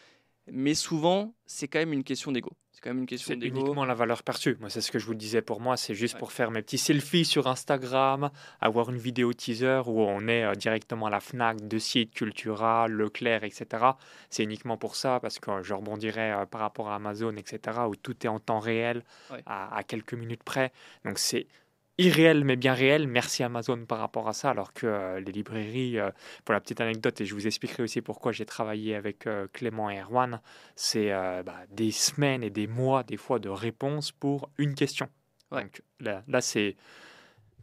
[0.50, 2.50] mais souvent, c'est quand même une question d'ego.
[2.70, 3.58] C'est quand même une question d'ego.
[3.58, 4.56] uniquement la valeur perçue.
[4.60, 5.76] Moi, c'est ce que je vous disais pour moi.
[5.76, 8.30] C'est juste pour faire mes petits selfies sur Instagram,
[8.60, 12.86] avoir une vidéo teaser où on est euh, directement à la Fnac, de sites Cultura,
[12.86, 13.66] Leclerc, etc.
[14.30, 17.96] C'est uniquement pour ça, parce que je rebondirais euh, par rapport à Amazon, etc., où
[17.96, 19.02] tout est en temps réel,
[19.46, 20.70] à, à quelques minutes près.
[21.04, 21.46] Donc, c'est
[21.98, 23.06] irréel mais bien réel.
[23.08, 26.10] Merci Amazon par rapport à ça, alors que euh, les librairies, euh,
[26.44, 29.90] pour la petite anecdote, et je vous expliquerai aussi pourquoi j'ai travaillé avec euh, Clément
[29.90, 30.40] et Erwan,
[30.74, 35.08] c'est bah, des semaines et des mois, des fois, de réponses pour une question.
[35.50, 36.76] Donc là, là c'est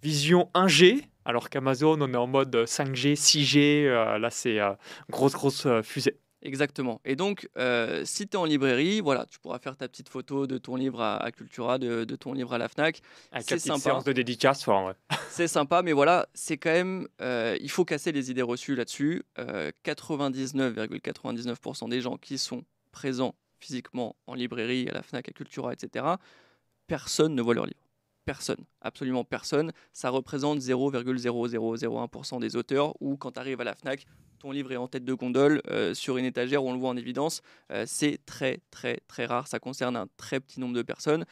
[0.02, 4.60] vision 1G, alors qu'Amazon, on est en mode 5G, 6G, là c'est
[5.10, 6.18] grosse, grosse fusée.
[6.44, 7.02] Exactement.
[7.06, 10.46] Et donc, euh, si tu es en librairie, voilà, tu pourras faire ta petite photo
[10.46, 13.02] de ton livre à, Cultura, de, ton livre à la FNAC.
[13.40, 13.80] C'est sympa.
[13.80, 14.66] séance de dédicace.
[15.30, 17.08] c'est sympa, mais voilà, c'est quand même...
[17.22, 19.24] Euh, il faut casser les idées reçues là-dessus.
[19.38, 25.72] 99,99% euh, des gens qui sont présents physiquement en librairie, à la FNAC, à Cultura,
[25.72, 26.06] etc.,
[26.88, 27.80] personne ne voit leur livre
[28.26, 29.72] personne, absolument personne.
[29.94, 34.06] Ça représente 0,0001% des auteurs ou quand tu arrives à la FNAC,
[34.44, 36.90] ton livre est en tête de gondole euh, sur une étagère où on le voit
[36.90, 37.42] en évidence.
[37.72, 41.26] Euh, c'est très très très rare, ça concerne un très petit nombre de personnes.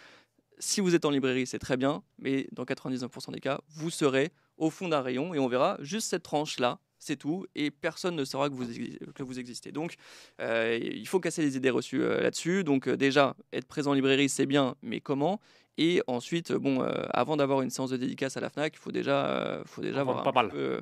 [0.60, 4.32] Si vous êtes en librairie, c'est très bien, mais dans 99% des cas, vous serez
[4.58, 8.24] au fond d'un rayon et on verra juste cette tranche-là, c'est tout, et personne ne
[8.24, 9.72] saura que vous, que existez.
[9.72, 9.96] Donc,
[10.40, 12.64] euh, il faut casser les idées reçues là-dessus.
[12.64, 15.42] Donc, déjà, être présent en librairie, c'est bien, mais comment?
[15.78, 18.92] Et ensuite, bon, euh, avant d'avoir une séance de dédicace à la FNAC, il faut
[18.92, 20.82] déjà, euh, faut déjà avoir un, Peu,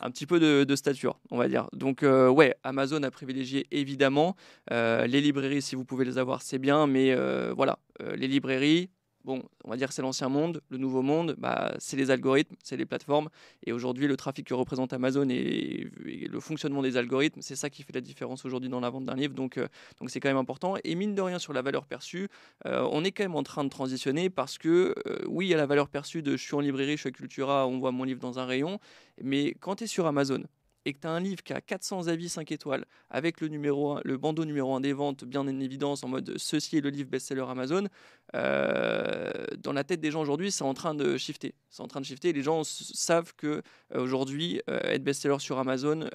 [0.00, 1.68] un, petit peu de, stature, on va dire.
[1.72, 4.36] Donc, euh, ouais, Amazon a privilégié évidemment.
[4.70, 7.14] les librairies, si vous pouvez les avoir, c'est bien, mais
[7.52, 7.78] voilà,
[8.16, 8.90] les librairies,
[9.24, 12.76] bon, on va dire c'est l'ancien monde, le nouveau monde, bah, c'est les algorithmes, c'est
[12.76, 13.28] les plateformes.
[13.64, 17.82] Et aujourd'hui, le trafic que représente Amazon et, le fonctionnement des algorithmes, c'est ça qui
[17.82, 19.34] fait la différence aujourd'hui dans la vente d'un livre.
[19.34, 19.68] Donc, euh,
[20.00, 20.76] donc c'est quand même important.
[20.84, 22.28] Et mine de rien, sur la valeur perçue,
[22.66, 25.54] euh, on est quand même en train de transitionner parce que euh, oui, il y
[25.54, 27.92] a la valeur perçue de je suis en librairie, je suis à Cultura, on voit
[27.92, 28.78] mon livre dans un rayon.
[29.22, 30.42] Mais quand tu es sur Amazon,
[30.84, 33.98] et que tu as un livre qui a 400 avis 5 étoiles, avec le, numéro
[34.04, 37.08] le bandeau numéro 1 des ventes bien en évidence, en mode ceci est le livre
[37.08, 37.88] best-seller Amazon,
[38.34, 41.54] euh, dans la tête des gens aujourd'hui, c'est en train de shifter.
[41.70, 42.32] C'est en train de shifter.
[42.32, 43.62] Les gens savent que
[43.94, 46.08] euh, aujourd'hui, euh, être best-seller sur Amazon,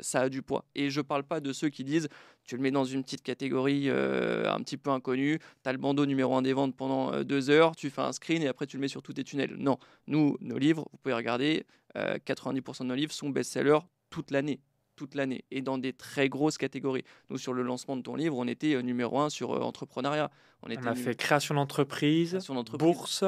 [0.00, 0.64] ça a du poids.
[0.74, 2.08] Et je parle pas de ceux qui disent
[2.52, 6.04] tu le mets dans une petite catégorie un petit peu inconnue, tu as le bandeau
[6.04, 8.82] numéro 1 des ventes pendant deux heures, tu fais un screen et après tu le
[8.82, 9.54] mets sur tous tes tunnels.
[9.56, 11.64] Non, nous, nos livres, vous pouvez regarder,
[11.96, 13.78] 90% de nos livres sont best-sellers
[14.10, 14.60] toute l'année
[14.96, 17.04] toute l'année et dans des très grosses catégories.
[17.30, 20.30] Nous, sur le lancement de ton livre, on était euh, numéro un sur euh, entrepreneuriat.
[20.62, 22.38] On, était a fait création d'entreprise,
[22.78, 23.24] bourse.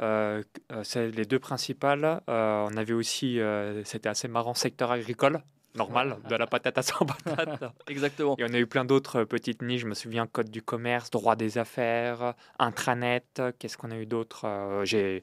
[0.00, 0.42] Euh,
[0.82, 2.22] c'est les deux principales.
[2.26, 3.38] on avait aussi,
[3.84, 5.42] c'était assez marrant, secteur agricole
[5.74, 7.64] normal, de la patate à 100 patates.
[7.88, 8.36] Exactement.
[8.38, 11.36] Et on a eu plein d'autres petites niches, je me souviens, code du commerce, droit
[11.36, 15.22] des affaires, intranet, qu'est-ce qu'on a eu d'autre J'ai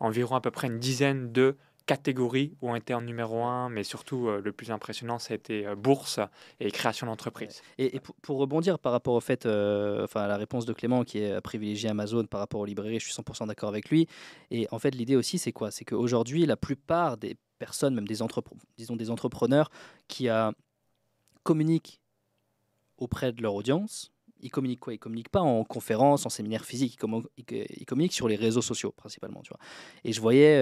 [0.00, 4.28] environ à peu près une dizaine de catégories ont été en numéro un, mais surtout
[4.28, 6.20] euh, le plus impressionnant, ça a été euh, bourse
[6.60, 7.62] et création d'entreprise.
[7.78, 11.18] Et, pour, rebondir par rapport au fait, euh, enfin à la réponse de Clément qui
[11.18, 14.06] est privilégié Amazon par rapport aux librairies, je suis 100% d'accord avec lui.
[14.50, 15.70] Et en fait, l'idée aussi, c'est quoi?
[15.70, 17.36] C'est qu'aujourd'hui, la plupart des
[17.66, 18.18] personnes, même des,
[18.76, 19.70] disons des entrepreneurs
[20.08, 20.28] qui
[21.42, 22.00] communiquent
[22.98, 24.94] auprès de leur audience, ils communiquent quoi?
[24.94, 26.98] Ils communiquent pas en conférence, en séminaire physique,
[27.36, 29.42] ils, communiquent sur les réseaux sociaux principalement.
[29.42, 29.60] Tu vois.
[30.04, 30.56] Et je voyais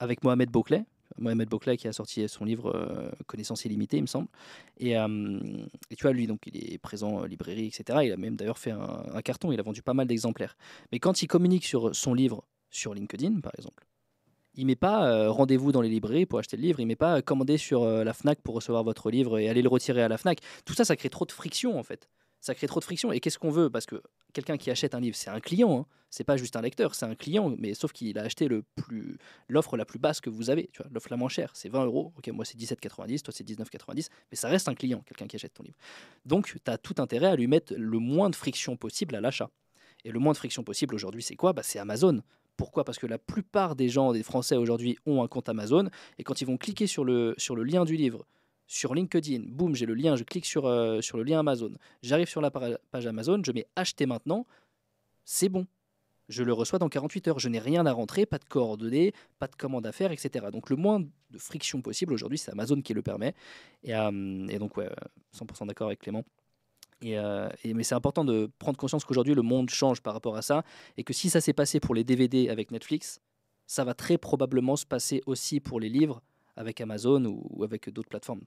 [0.00, 0.84] avec Mohamed Bouclet.
[1.18, 4.28] Mohamed Bouclet qui a sorti son livre euh, Connaissance illimitée, il me semble.
[4.78, 5.40] Et, euh,
[5.90, 8.00] et, tu vois, lui, donc, il est présent en librairie, etc.
[8.04, 10.56] Il a même d'ailleurs fait un, carton, il a vendu pas mal d'exemplaires.
[10.92, 13.86] Mais quand il communique sur son livre sur LinkedIn, par exemple,
[14.54, 17.22] il met pas euh, rendez-vous dans les librairies pour acheter le livre, il met pas
[17.22, 20.40] commander sur la FNAC pour recevoir votre livre et aller le retirer à la FNAC.
[20.64, 22.08] Tout ça, ça crée trop de friction, en fait
[22.44, 23.10] ça crée trop de friction.
[23.10, 23.70] Et qu'est-ce qu'on veut?
[23.70, 24.02] Parce que
[24.34, 25.86] quelqu'un qui achète un livre, c'est un client, hein.
[26.10, 29.16] c'est pas juste un lecteur, c'est un client, mais sauf qu'il a acheté le plus
[29.48, 32.12] l'offre la plus basse que vous avez, tu l'offre la moins chère, c'est 20 euros.
[32.18, 35.54] Ok, moi c'est 17,90, toi c'est 19,90, mais ça reste un client, quelqu'un qui achète
[35.54, 35.78] ton livre.
[36.26, 39.48] Donc tu as tout intérêt à lui mettre le moins de friction possible à l'achat.
[40.04, 41.54] Et le moins de friction possible aujourd'hui, c'est quoi?
[41.54, 42.20] Bah, C'est Amazon.
[42.56, 42.84] Pourquoi?
[42.84, 45.88] Parce que la plupart des gens, des Français aujourd'hui, ont un compte Amazon.
[46.18, 47.34] Et quand ils vont cliquer sur le,
[47.64, 48.26] lien du livre,
[48.66, 52.40] sur LinkedIn, boum, j'ai le lien, je clique sur, euh, le lien Amazon, j'arrive sur
[52.40, 54.46] la page Amazon, je mets acheter maintenant,
[55.24, 55.66] c'est bon.
[56.30, 57.38] Je le reçois dans 48 heures.
[57.38, 60.46] Je n'ai rien à rentrer, pas de coordonnées, pas de commande à faire, etc.
[60.50, 63.34] Donc le moins de friction possible aujourd'hui, c'est Amazon qui le permet.
[63.82, 64.88] Et, euh, et donc, ouais,
[65.36, 66.24] 100% d'accord avec Clément.
[67.04, 70.42] Euh, et, mais c'est important de prendre conscience qu'aujourd'hui, le monde change par rapport à
[70.42, 70.64] ça.
[70.96, 73.20] Et que si ça s'est passé pour les DVD avec Netflix,
[73.66, 76.22] ça va très probablement se passer aussi pour les livres
[76.56, 78.42] avec Amazon ou, avec d'autres plateformes.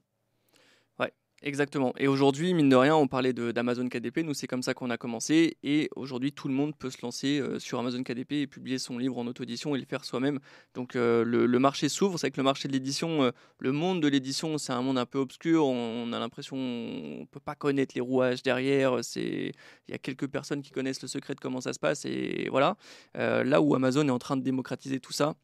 [1.42, 1.94] Exactement.
[1.98, 4.18] Et aujourd'hui, mine de rien, on parlait d'Amazon KDP.
[4.24, 5.56] Nous, c'est comme ça qu'on a commencé.
[5.62, 8.98] Et aujourd'hui, tout le monde peut se lancer euh, sur Amazon KDP et publier son
[8.98, 10.40] livre en auto-édition et le faire soi-même.
[10.74, 12.18] Donc, euh, le, marché s'ouvre.
[12.18, 13.30] C'est que le marché de l'édition, euh,
[13.60, 15.64] le monde de l'édition, c'est un monde un peu obscur.
[15.66, 18.98] On, a l'impression qu'on ne peut pas connaître les rouages derrière.
[19.14, 19.52] Il
[19.88, 22.04] y a quelques personnes qui connaissent le secret de comment ça se passe.
[22.04, 22.76] Et voilà.
[23.14, 25.36] là où Amazon est en train de démocratiser tout ça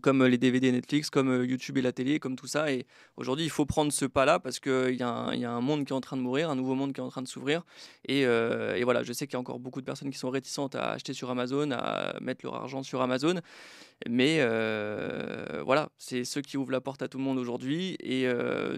[0.00, 2.72] comme euh, les DVD Netflix, comme euh, YouTube et la télé, comme tout ça.
[2.72, 5.96] Et aujourd'hui, il faut prendre ce pas-là parce qu'il y, a un monde qui est
[5.96, 7.64] en train de mourir, un nouveau monde qui est en train de s'ouvrir.
[8.06, 10.30] Et, euh, et, voilà, je sais qu'il y a encore beaucoup de personnes qui sont
[10.30, 13.40] réticentes à acheter sur Amazon, à mettre leur argent sur Amazon.
[14.08, 14.40] Mais
[15.64, 17.96] voilà, c'est ceux qui ouvrent la porte à tout le monde aujourd'hui.
[18.00, 18.28] Et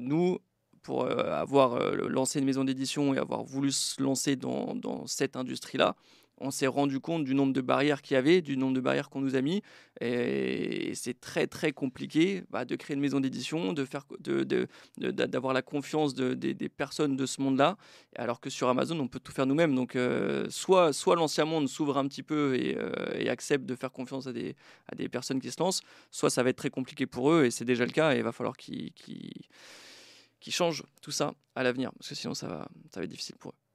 [0.00, 0.38] nous,
[0.82, 5.96] pour avoir lancé une maison d'édition et avoir voulu se lancer dans cette industrie-là,
[6.40, 9.10] on s'est rendu compte du nombre de barrières qu'il y avait, du nombre de barrières
[9.10, 9.62] qu'on nous a mis.
[10.00, 14.04] Et c'est très très compliqué bah, de créer une maison d'édition, de faire,
[14.98, 17.76] d'avoir la confiance des personnes de ce monde-là.
[18.16, 19.74] Alors que sur Amazon, on peut tout faire nous-mêmes.
[19.74, 23.92] Donc euh, soit, soit l'ancien monde s'ouvre un petit peu euh, et, accepte de faire
[23.92, 24.56] confiance à des,
[24.90, 27.50] à des personnes qui se lancent, soit ça va être très compliqué pour eux et
[27.50, 28.14] c'est déjà le cas.
[28.14, 28.92] Et il va falloir qu'ils
[30.48, 33.50] changent tout ça à l'avenir parce que sinon ça va, ça va être difficile pour
[33.50, 33.67] eux.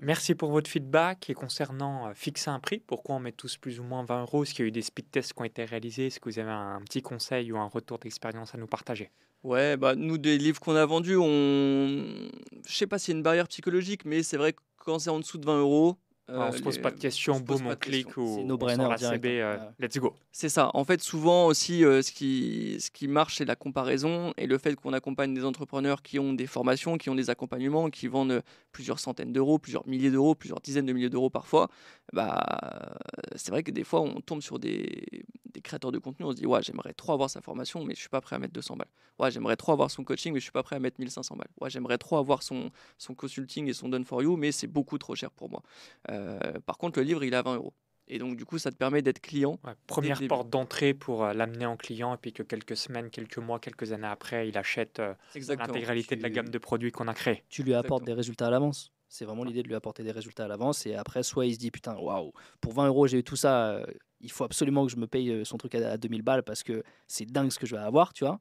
[0.00, 1.30] Merci pour votre feedback.
[1.30, 4.42] Et concernant euh, fixer un prix, pourquoi on met tous plus ou moins 20 euros?
[4.42, 6.06] Est-ce qu'il y a eu des speed tests qui ont été réalisés?
[6.06, 9.10] Est-ce que vous avez un petit conseil ou un retour d'expérience à nous partager?
[9.44, 12.28] Ouais, bah nous, des livres qu'on a vendus, on...
[12.66, 15.20] je sais pas si c'est une barrière psychologique, mais c'est vrai que quand c'est en
[15.20, 15.96] dessous de 20 euros,
[16.28, 19.24] on ne se pose pas de questions, boum, on clique ou no brainer direct.
[19.24, 20.14] Euh, let's go.
[20.30, 20.70] C'est ça.
[20.74, 24.58] En fait, souvent aussi, euh, ce, qui, ce qui marche, c'est la comparaison et le
[24.58, 28.42] fait qu'on accompagne des entrepreneurs qui ont des formations, qui ont des accompagnements, qui vendent
[28.72, 31.68] plusieurs centaines d'euros, plusieurs milliers d'euros, plusieurs dizaines de milliers d'euros parfois.
[32.12, 32.96] Bah,
[33.36, 36.36] c'est vrai que des fois, on tombe sur des, des créateurs de contenu, on se
[36.36, 38.76] dit, ouais, j'aimerais trop avoir sa formation, mais je suis pas prêt à mettre 200
[38.76, 38.88] balles.
[39.18, 41.48] Ouais, j'aimerais trop avoir son coaching, mais je suis pas prêt à mettre 1500 balles.
[41.60, 44.98] Ouais, j'aimerais trop avoir son, son consulting et son done for you, mais c'est beaucoup
[44.98, 45.62] trop cher pour moi.
[46.10, 46.17] Euh,
[46.66, 47.74] par contre, le livre, il est à 20 euros.
[48.08, 49.60] Et donc, du coup, ça te permet d'être client.
[49.86, 53.58] première porte d'entrée pour euh, l'amener en client, et puis que quelques semaines, quelques mois,
[53.58, 57.44] quelques années après, il achète euh, l'intégralité de la gamme de produits qu'on a créé.
[57.50, 58.92] Tu lui apportes des résultats à l'avance.
[59.08, 60.86] C'est vraiment l'idée de lui apporter des résultats à l'avance.
[60.86, 63.82] Et après, soit il se dit, putain, waouh, pour 20 euros, j'ai eu tout ça,
[64.20, 67.24] il faut absolument que je me paye son truc à, 2000 balles parce que c'est
[67.24, 68.40] dingue ce que je vais avoir, tu vois.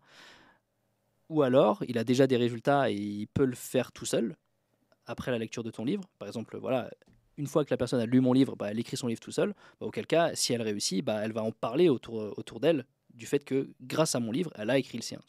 [1.29, 4.35] Ou alors, il a déjà des résultats et il peut le faire tout seul
[5.05, 6.03] après la lecture de ton livre.
[6.19, 6.89] Par exemple, voilà,
[7.37, 9.31] une fois que la personne a lu mon livre, bah, elle écrit son livre tout
[9.31, 9.53] seul.
[9.79, 13.25] Bah, auquel cas, si elle réussit, bah, elle va en parler autour, autour d'elle du
[13.25, 15.19] fait que grâce à mon livre, elle a écrit le sien.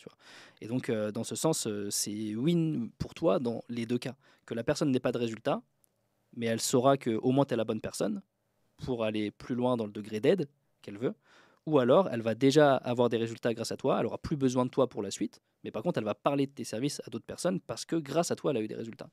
[0.60, 4.14] Et donc, euh, dans ce sens, euh, c'est win pour toi dans les deux cas.
[4.46, 5.62] Que la personne n'ait pas de résultat,
[6.36, 8.22] mais elle saura qu'au moins tu es la bonne personne
[8.76, 10.48] pour aller plus loin dans le degré d'aide
[10.82, 11.14] qu'elle veut.
[11.66, 14.64] Ou alors, elle va déjà avoir des résultats grâce à toi, elle aura plus besoin
[14.64, 17.10] de toi pour la suite, mais par contre, elle va parler de tes services à
[17.10, 19.10] d'autres personnes parce que grâce à toi, elle a eu des résultats.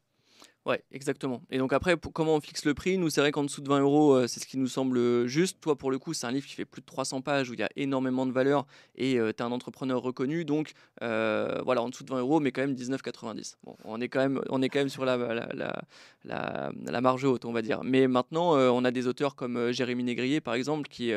[0.66, 1.44] Ouais, exactement.
[1.52, 3.82] Et donc après, comment on fixe le prix Nous, c'est vrai qu'en dessous de 20
[3.82, 5.62] euros, euh, c'est ce qui nous semble juste.
[5.62, 7.60] Toi, pour le coup, c'est un livre qui fait plus de 300 pages où il
[7.60, 10.44] y a énormément de valeur et euh, tu es un entrepreneur reconnu.
[10.44, 10.72] Donc
[11.04, 13.58] euh, voilà, en dessous de 20 euros, mais quand même 19,90.
[13.64, 15.84] Bon, on est quand même, on est quand même sur la, la,
[16.24, 17.82] la, marge haute, on va dire.
[17.84, 21.12] Mais maintenant, on a des auteurs comme Jérémy Négrier, par exemple, qui,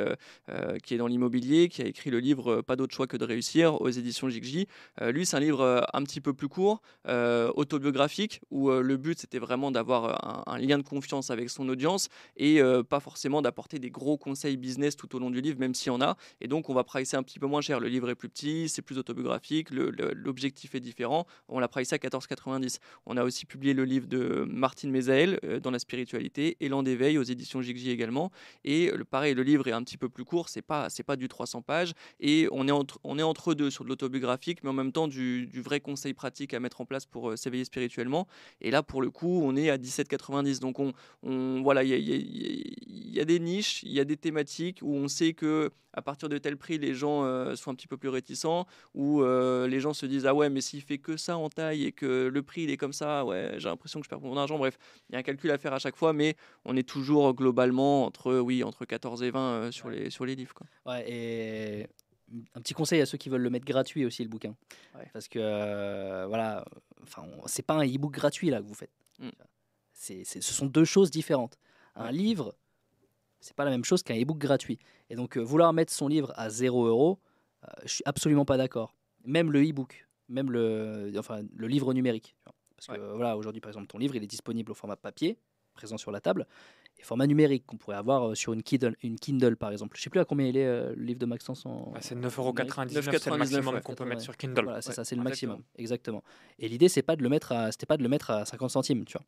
[0.82, 3.80] qui est dans l'immobilier, qui a écrit le livre Pas d'autre choix que de réussir
[3.80, 4.66] aux éditions JJ.
[5.00, 9.70] lui, c'est un livre un petit peu plus court, autobiographique, où le but, c'était vraiment
[9.70, 13.90] d'avoir euh, un, lien de confiance avec son audience et euh, pas forcément d'apporter des
[13.90, 16.16] gros conseils business tout au long du livre, même s'il y en a.
[16.40, 17.80] Et donc, on va pricer un petit peu moins cher.
[17.80, 21.26] Le livre est plus petit, c'est plus autobiographique, l'objectif est différent.
[21.48, 22.78] On l'a pricé à 14,90.
[23.06, 27.18] On a aussi publié le livre de Martine Mézaël euh, dans la spiritualité, Élan d'éveil
[27.18, 28.30] aux éditions Jigji également.
[28.64, 31.26] Et le pareil, le livre est un petit peu plus court, c'est pas pas du
[31.26, 34.74] 300 pages et on est entre on est entre deux sur de l'autobiographique, mais en
[34.74, 38.26] même temps du, vrai conseil pratique à mettre en place pour s'éveiller spirituellement.
[38.60, 40.60] Et là, pour le coup, on est à 17,90.
[40.60, 44.92] Donc on, on voilà, il y, a, des niches, il y a des thématiques où
[44.94, 47.96] on sait que à partir de tel prix, les gens euh, sont un petit peu
[47.96, 51.36] plus réticents, où euh, les gens se disent ah ouais, mais s'il fait que ça
[51.36, 54.10] en taille et que le prix il est comme ça, ouais, j'ai l'impression que je
[54.10, 54.58] perds mon argent.
[54.58, 57.34] Bref, il y a un calcul à faire à chaque fois, mais on est toujours
[57.34, 60.54] globalement entre oui entre 14 et 20 euh, sur les sur les livres.
[60.54, 60.66] Quoi.
[60.86, 61.86] Ouais, et
[62.54, 64.54] un petit conseil à ceux qui veulent le mettre gratuit aussi le bouquin,
[65.12, 66.64] parce que voilà,
[67.02, 68.92] enfin c'est pas un e-book gratuit là que vous faites.
[69.18, 69.30] Mm
[69.98, 71.58] ce sont deux choses différentes.
[71.94, 72.54] Un livre,
[73.40, 74.78] c'est pas la même chose qu'un e-book gratuit.
[75.10, 77.18] Et donc, euh, vouloir mettre son livre à 0 euros,
[77.64, 78.94] euh, je suis absolument pas d'accord.
[79.24, 82.36] Même le e-book, même le, enfin, le livre numérique.
[82.76, 85.36] Parce que voilà, aujourd'hui, par exemple, ton livre, il est disponible au format papier,
[85.78, 86.46] présent sur la table,
[86.98, 89.96] et format numérique qu'on pourrait avoir euh, sur une Kindle, une Kindle, par exemple.
[89.96, 91.92] Je sais plus à combien il est le livre de Maxence en.
[91.92, 94.64] Bah, c'est 9,99€, c'est le maximum qu'on peut mettre sur Kindle.
[94.64, 96.22] Voilà, c'est ça, c'est le maximum, exactement.
[96.58, 98.70] Et l'idée, c'est pas de le mettre à, c'était pas de le mettre à 50
[98.70, 99.24] centimes, tu vois.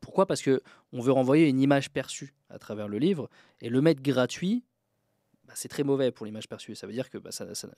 [0.00, 0.26] Pourquoi?
[0.26, 0.62] Parce que
[0.92, 3.28] on veut renvoyer une image perçue à travers le livre
[3.60, 4.64] et le mettre gratuit,
[5.46, 6.74] bah, c'est très mauvais pour l'image perçue.
[6.74, 7.30] Ça veut dire que bah,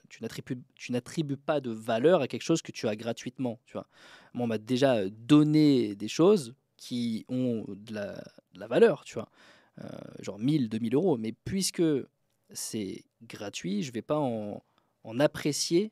[0.09, 3.59] tu n'attribues pas de valeur à quelque chose que tu as gratuitement.
[3.65, 3.87] Tu vois.
[4.33, 9.29] Moi, on m'a déjà donné des choses qui ont de la, valeur, tu vois.
[9.83, 9.87] Euh,
[10.19, 11.17] genre 1000, 2000 euros.
[11.17, 11.83] Mais puisque
[12.51, 14.61] c'est gratuit, je ne vais pas en,
[15.19, 15.91] apprécier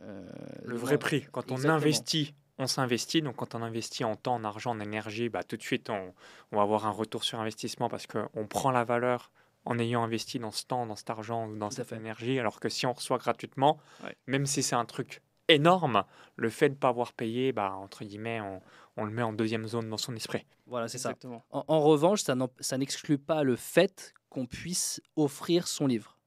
[0.00, 0.28] euh,
[0.64, 1.26] le vrai prix.
[1.32, 3.22] Quand on investit on s'investit.
[3.22, 6.12] Donc, quand on investit en temps, en argent, en énergie, bah, tout de suite, on,
[6.52, 9.30] va avoir un retour sur investissement parce qu'on prend la valeur
[9.64, 12.38] en ayant investi dans ce temps, dans cet argent, dans cette énergie.
[12.38, 13.78] Alors que si on reçoit gratuitement,
[14.26, 16.04] même si c'est un truc énorme,
[16.36, 18.60] le fait de ne pas avoir payé, bah, entre guillemets, on,
[18.96, 20.44] le met en deuxième zone dans son esprit.
[20.66, 21.14] Voilà, c'est ça.
[21.50, 26.18] En, revanche, ça n'exclut pas le fait qu'on puisse offrir son livre.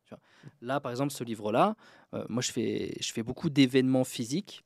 [0.61, 1.75] Là, par exemple, ce livre-là,
[2.13, 4.63] euh, moi, je fais, je fais beaucoup d'événements physiques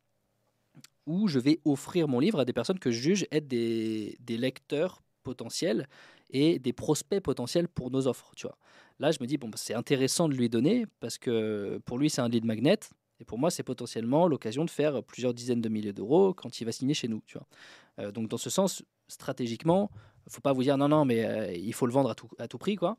[1.05, 5.01] où je vais offrir mon livre à des personnes que je juge être des, lecteurs
[5.23, 5.87] potentiels
[6.29, 8.31] et des prospects potentiels pour nos offres.
[8.35, 8.57] Tu vois.
[8.99, 12.09] Là, je me dis, bon, bah, c'est intéressant de lui donner parce que pour lui,
[12.09, 12.79] c'est un lead magnet.
[13.19, 16.65] Et pour moi, c'est potentiellement l'occasion de faire plusieurs dizaines de milliers d'euros quand il
[16.65, 17.21] va signer chez nous.
[17.25, 17.47] Tu vois.
[17.99, 19.91] Euh, donc, dans ce sens, stratégiquement,
[20.25, 22.29] il faut pas vous dire non, non, mais euh, il faut le vendre à tout,
[22.37, 22.75] à tout prix.
[22.75, 22.97] Quoi.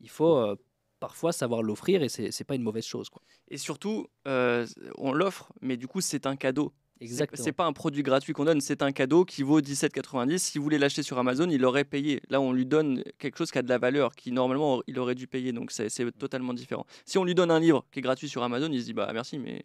[0.00, 0.56] Il faut euh,
[1.00, 3.08] parfois savoir l'offrir et c'est n'est pas une mauvaise chose.
[3.08, 3.22] Quoi.
[3.48, 6.72] Et surtout, on l'offre, mais du coup, c'est un cadeau.
[7.34, 10.38] C'est pas un produit gratuit qu'on donne, c'est un cadeau qui vaut 17,90.
[10.38, 12.20] Si vous voulez l'acheter sur Amazon, il aurait payé.
[12.28, 15.14] Là, on lui donne quelque chose qui a de la valeur, qui normalement il aurait
[15.14, 15.52] dû payer.
[15.52, 16.86] Donc c'est totalement différent.
[17.04, 19.10] Si on lui donne un livre qui est gratuit sur Amazon, il se dit bah
[19.12, 19.62] merci, mais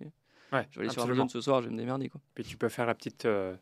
[0.53, 2.09] ouais, je vais aller sur Amazon ce soir, je vais me démerder.
[2.09, 2.21] Quoi.
[2.35, 3.55] Puis tu peux faire la petite euh,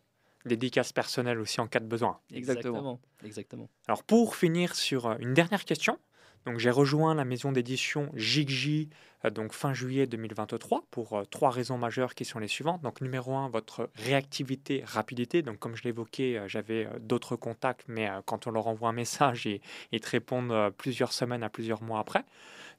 [0.46, 2.20] dédicace personnelle aussi en cas de besoin.
[2.34, 3.00] Exactement.
[3.24, 3.70] Exactement.
[3.88, 5.98] Alors pour finir sur euh, une dernière question,
[6.46, 8.90] donc j'ai rejoint la maison d'édition Jigji
[9.26, 12.82] euh, donc fin juillet 2023 pour euh, trois raisons majeures qui sont les suivantes.
[12.82, 15.42] Donc numéro un, votre réactivité, rapidité.
[15.42, 19.46] Donc comme je l'évoquais, euh, j'avais d'autres contacts, mais quand on leur envoie un message,
[19.46, 19.62] ils,
[19.92, 22.24] ils te répondent plusieurs semaines à plusieurs mois après.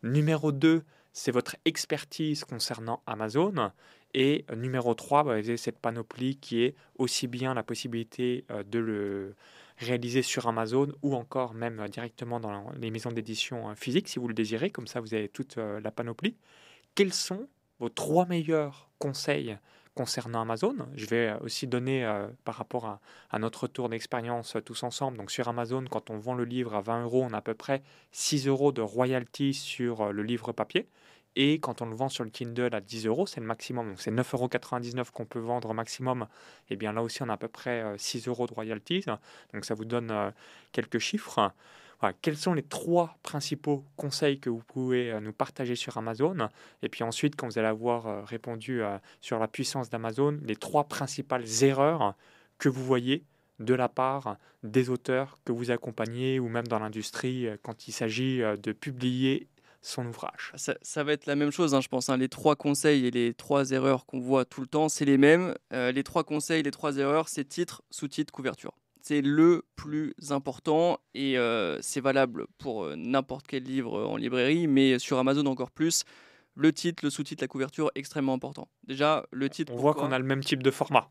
[0.02, 3.72] Numéro 2, c'est votre expertise concernant Amazon.
[4.14, 8.78] Et numéro 3, bah, vous avez cette panoplie qui est aussi bien la possibilité de
[8.78, 9.34] le
[9.78, 14.28] réalisé sur Amazon ou encore même directement dans les maisons d'édition euh, physiques si vous
[14.28, 14.70] le désirez.
[14.70, 16.36] Comme ça, vous avez toute euh, la panoplie.
[16.94, 17.48] Quels sont
[17.78, 19.56] vos trois meilleurs conseils
[19.94, 20.74] concernant Amazon?
[20.94, 22.06] Je vais euh, aussi donner
[22.44, 23.00] par rapport
[23.30, 25.16] à, notre tour d'expérience tous ensemble.
[25.16, 27.54] Donc sur Amazon, quand on vend le livre à 20 euros, on a à peu
[27.54, 30.88] près 6 euros de royalty sur le livre papier.
[31.40, 33.90] Et quand on le vend sur le Kindle à 10 euros, c'est le maximum.
[33.90, 36.26] Donc c'est 9,99 euros qu'on peut vendre au maximum.
[36.68, 39.04] Et bien là aussi, on a à peu près 6 euh, euros de royalties.
[39.54, 40.32] Donc ça vous donne euh,
[40.72, 41.52] quelques chiffres.
[42.22, 46.48] Quels sont les trois principaux conseils que vous pouvez euh, nous partager sur Amazon?
[46.82, 48.82] Et puis ensuite, quand vous allez avoir répondu
[49.20, 52.16] sur la puissance d'Amazon, les trois principales erreurs
[52.58, 53.22] que vous voyez
[53.60, 58.38] de la part des auteurs que vous accompagnez ou même dans l'industrie quand il s'agit
[58.38, 59.46] de publier
[59.80, 62.08] son ouvrage ça, va être la même chose, hein, je pense.
[62.08, 62.16] Hein.
[62.16, 65.54] Les trois conseils et les trois erreurs qu'on voit tout le temps, c'est les mêmes.
[65.72, 68.72] Euh, les trois conseils, les trois erreurs, c'est titre, sous-titre, couverture.
[69.00, 71.36] C'est le plus important et
[71.80, 76.04] c'est valable pour n'importe quel livre en librairie, mais sur Amazon encore plus.
[76.54, 78.68] Le titre, le sous-titre, la couverture, extrêmement important.
[78.84, 79.72] Déjà, le titre.
[79.72, 81.08] On voit qu'on a le même type de format.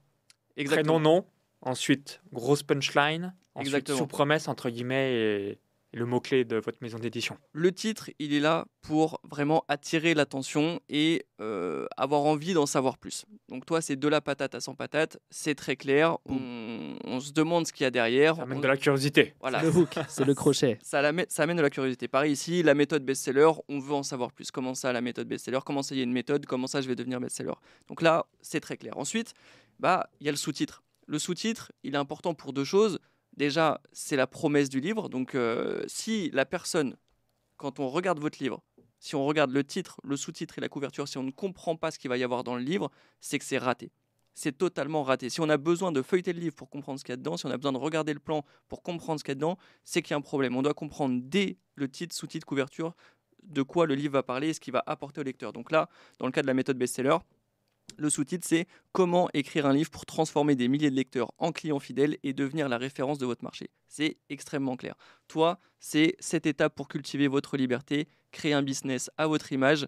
[0.57, 0.95] Exactement.
[0.95, 1.26] Prénom, nom,
[1.61, 5.59] ensuite grosse punchline, ensuite sous-promesse entre guillemets et
[5.94, 7.38] le mot-clé de votre maison d'édition.
[7.54, 12.98] Le titre, il est là pour vraiment attirer l'attention et euh, avoir envie d'en savoir
[12.98, 13.26] plus.
[13.50, 17.66] Donc toi, c'est de la patate à 100 patates, c'est très clair, on, se demande
[17.66, 18.36] ce qu'il y a derrière.
[18.36, 19.34] Ça amène de la curiosité.
[19.40, 19.64] Voilà.
[19.64, 20.78] Le hook, c'est le crochet.
[20.84, 22.08] Ça, ça, amène de la curiosité.
[22.08, 24.52] Pareil ici, la méthode best-seller, on veut en savoir plus.
[24.52, 25.60] Comment ça, la méthode best-seller?
[25.66, 26.46] Comment ça, il y a une méthode?
[26.46, 27.54] Comment ça, je vais devenir best-seller?
[27.88, 28.98] Donc là, c'est très clair.
[28.98, 29.34] Ensuite,
[29.80, 30.84] bah, il y a le sous-titre.
[31.08, 33.00] Le sous-titre, il est important pour deux choses.
[33.38, 35.10] Déjà, c'est la promesse du livre.
[35.10, 36.98] Donc, euh, si la personne,
[37.56, 38.64] quand on regarde votre livre,
[39.00, 41.92] si on regarde le titre, le sous-titre et la couverture, si on ne comprend pas
[41.92, 43.92] ce qu'il va y avoir dans le livre, c'est que c'est raté.
[44.34, 45.30] C'est totalement raté.
[45.30, 47.38] Si on a besoin de feuilleter le livre pour comprendre ce qu'il y a dedans,
[47.38, 49.58] si on a besoin de regarder le plan pour comprendre ce qu'il y a dedans,
[49.84, 50.56] c'est qu'il y a un problème.
[50.56, 52.96] On doit comprendre dès le titre, sous-titre, couverture,
[53.44, 55.54] de quoi le livre va parler et ce qu'il va apporter au lecteur.
[55.54, 57.18] Donc là, dans le cas de la méthode best-seller,
[57.98, 61.80] le sous-titre, c'est Comment écrire un livre pour transformer des milliers de lecteurs en clients
[61.80, 63.70] fidèles et devenir la référence de votre marché.
[63.88, 64.95] C'est extrêmement clair.
[65.28, 69.88] Toi, c'est cette étape pour cultiver votre liberté, créer un business à votre image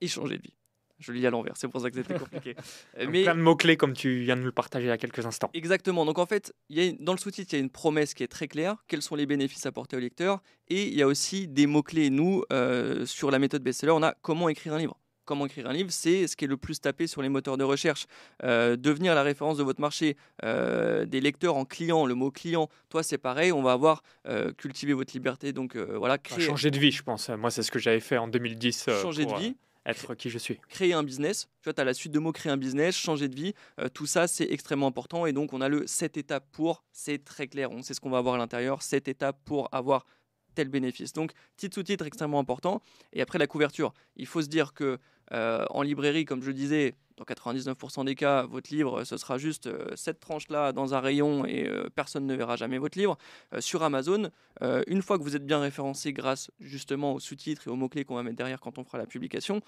[0.00, 0.54] et changer de vie.
[1.00, 2.54] Je lis à l'envers, c'est pour ça que c'était compliqué.
[3.08, 5.24] Mais plein de mots-clés comme tu viens de nous le partager il y a quelques
[5.24, 5.50] instants.
[5.54, 6.04] Exactement.
[6.04, 8.28] Donc en fait, y a, dans le sous-titre, il y a une promesse qui est
[8.28, 8.76] très claire.
[8.86, 12.10] Quels sont les bénéfices apportés au lecteur Et il y a aussi des mots-clés.
[12.10, 14.99] Nous, euh, sur la méthode best-seller, on a comment écrire un livre
[15.30, 17.62] comment écrire un livre, c'est ce qui est le plus tapé sur les moteurs de
[17.62, 18.06] recherche.
[18.42, 22.68] Euh, devenir la référence de votre marché, euh, des lecteurs en client, le mot client,
[22.88, 26.44] toi c'est pareil, on va avoir euh, cultivé votre liberté, donc voilà, créer...
[26.44, 27.28] Changer de vie, je pense.
[27.28, 28.90] Moi, c'est ce que j'avais fait en 2010.
[29.02, 29.54] Changer de vie.
[29.86, 30.58] être qui je suis.
[30.68, 31.46] Créer un business.
[31.62, 33.54] Tu vois, tu as la suite de mots créer un business, changer de vie.
[33.94, 35.26] tout ça, c'est extrêmement important.
[35.26, 36.82] Et donc, on a le 7 étapes pour.
[36.90, 37.70] C'est très clair.
[37.70, 38.82] On sait ce qu'on va avoir à l'intérieur.
[38.82, 40.06] 7 étapes pour avoir
[40.54, 41.12] tel bénéfice.
[41.12, 42.82] Donc, titre sous-titre extrêmement important.
[43.12, 43.92] Et après, la couverture.
[44.16, 44.98] Il faut se dire que
[45.32, 49.66] euh, en librairie, comme je disais, dans 99% des cas, votre livre, ce sera juste
[49.66, 53.18] euh, cette tranche-là dans un rayon et euh, personne ne verra jamais votre livre.
[53.58, 54.30] sur Amazon,
[54.86, 58.14] une fois que vous êtes bien référencé grâce justement aux sous-titres et aux mots-clés qu'on
[58.14, 59.60] va mettre derrière quand on fera la publication,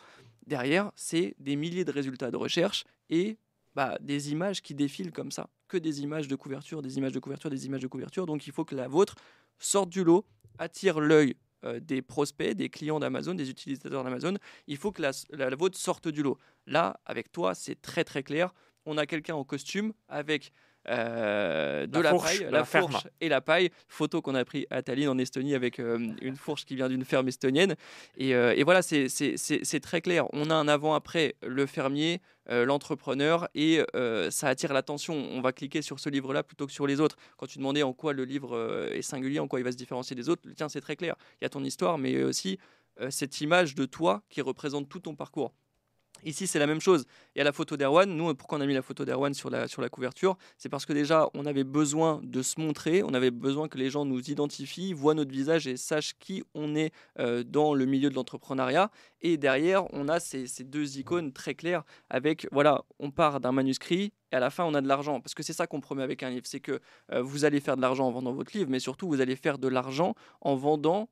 [0.47, 3.37] derrière, c'est des milliers de résultats de recherche et
[3.75, 5.49] bah, des images qui défilent comme ça.
[5.69, 8.27] Que des images de couverture, des images de couverture, des images de couverture.
[8.27, 9.15] Donc il faut que la vôtre
[9.59, 10.27] sorte du lot,
[10.59, 14.35] attire l'œil euh, des prospects, des clients d'Amazon, des utilisateurs d'Amazon,
[14.67, 16.39] il faut que la, la, vôtre sorte du lot.
[16.67, 18.53] Là, avec toi, c'est très très clair.
[18.85, 20.53] On a quelqu'un en costume avec
[20.89, 23.70] euh, de la, paille, la, fourche et la paille.
[23.89, 27.05] Photo qu'on a pris à Tallinn en Estonie avec euh, une fourche qui vient d'une
[27.05, 27.76] ferme estonienne.
[28.16, 30.26] Et, euh, et voilà, c'est très clair.
[30.33, 33.80] On a un avant-après, le fermier, l'entrepreneur, et
[34.30, 35.14] ça attire l'attention.
[35.14, 37.16] On va cliquer sur ce livre-là plutôt que sur les autres.
[37.37, 40.16] Quand tu demandais en quoi le livre est singulier, en quoi il va se différencier
[40.16, 41.14] des autres, tiens, c'est très clair.
[41.41, 42.59] Il y a ton histoire, mais aussi
[43.11, 45.53] cette image de toi qui représente tout ton parcours.
[46.25, 47.05] Ici, c'est la même chose.
[47.35, 48.09] Y a la photo d'Erwan.
[48.09, 50.37] Nous, pourquoi on a mis la photo d'Erwan sur la, sur la couverture?
[50.57, 53.91] C'est parce que déjà, on avait besoin de se montrer, on avait besoin que les
[53.91, 58.11] gens nous identifient, voient notre visage et sachent qui on est euh, dans le milieu
[58.11, 58.91] de l'entrepreneuriat.
[59.20, 64.12] Et derrière, on a ces, deux icônes très claires avec, voilà, on part d'un manuscrit
[64.33, 65.20] et à la fin, on a de l'argent.
[65.20, 66.47] Parce que c'est ça qu'on promet avec un livre.
[66.47, 66.81] C'est que
[67.12, 69.59] euh, vous allez faire de l'argent en vendant votre livre, mais surtout, vous allez faire
[69.59, 71.09] de l'argent en vendant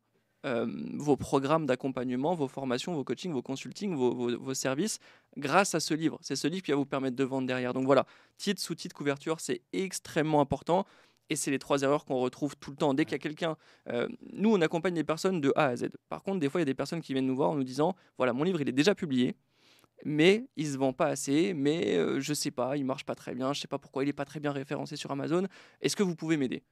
[0.47, 4.99] euh, vos programmes d'accompagnement, vos formations, vos coachings, vos consultings, vos, services
[5.36, 6.18] grâce à ce livre.
[6.22, 7.74] C'est ce livre qui va vous permettre de vendre derrière.
[7.74, 8.07] Donc voilà,
[8.38, 10.86] titre, sous-titre, couverture, c'est extrêmement important.
[11.28, 12.93] Et c'est les trois erreurs qu'on retrouve tout le temps.
[12.93, 13.57] Dès qu'il y a quelqu'un,
[13.88, 15.91] euh, nous on accompagne des personnes de A à Z.
[16.09, 17.62] Par contre, des fois il y a des personnes qui viennent nous voir en nous
[17.62, 19.36] disant, voilà, mon livre il est déjà publié,
[20.05, 23.34] mais il se vend pas assez, mais euh, je sais pas, il marche pas très
[23.34, 25.47] bien, je sais pas pourquoi il est pas très bien référencé sur Amazon.
[25.80, 26.62] Est-ce que vous pouvez m'aider?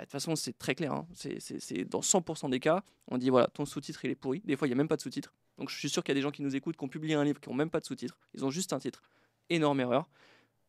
[0.00, 0.92] De toute façon, c'est très clair.
[0.92, 1.06] Hein.
[1.14, 4.40] C'est dans 100% des cas, on dit voilà, ton sous-titre il est pourri.
[4.44, 5.32] Des fois, il n'y a même pas de sous-titre.
[5.58, 7.14] Donc, je suis sûr qu'il y a des gens qui nous écoutent, qui ont publié
[7.14, 8.18] un livre, qui n'ont même pas de sous-titre.
[8.34, 9.02] Ils ont juste un titre.
[9.50, 10.08] Énorme erreur.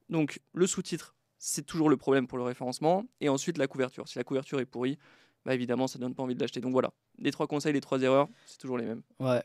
[0.09, 3.05] Donc, le sous-titre, c'est toujours le problème pour le référencement.
[3.21, 4.07] Et ensuite, la couverture.
[4.07, 4.97] Si la couverture est pourrie,
[5.45, 6.61] bah évidemment, ça donne pas envie de l'acheter.
[6.61, 9.01] Donc voilà, les trois conseils, les trois erreurs, c'est toujours les mêmes.
[9.19, 9.41] Ouais.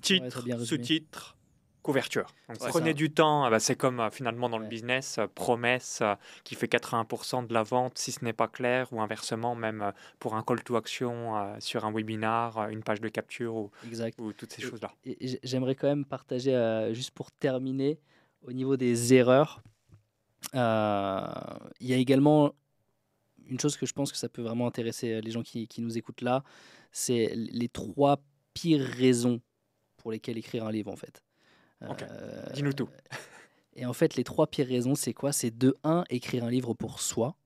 [0.00, 1.36] Titre, sous-titre,
[1.82, 2.32] couverture.
[2.60, 6.14] prenez du temps, ah bah, c'est comme euh, finalement dans le business, euh, promesse euh,
[6.44, 10.34] qui fait 80% de la vente si ce n'est pas clair, ou inversement, même pour
[10.34, 13.70] un call to action sur un webinar, une page de capture ou,
[14.18, 14.92] ou toutes ces choses-là.
[15.42, 17.98] J'aimerais quand même partager, juste pour terminer,
[18.42, 19.62] au niveau des erreurs,
[20.54, 22.54] il y a également
[23.48, 25.98] une chose que je pense que ça peut vraiment intéresser les gens qui, qui nous
[25.98, 26.44] écoutent là,
[26.92, 28.22] c'est les trois
[28.54, 29.40] pires raisons
[29.96, 31.22] pour lesquelles écrire un livre en fait.
[31.88, 32.04] Ok.
[32.54, 32.88] Dis-nous tout.
[33.74, 35.32] Et en fait, les trois pires raisons, c'est quoi?
[35.32, 37.36] C'est de un, écrire un livre pour soi.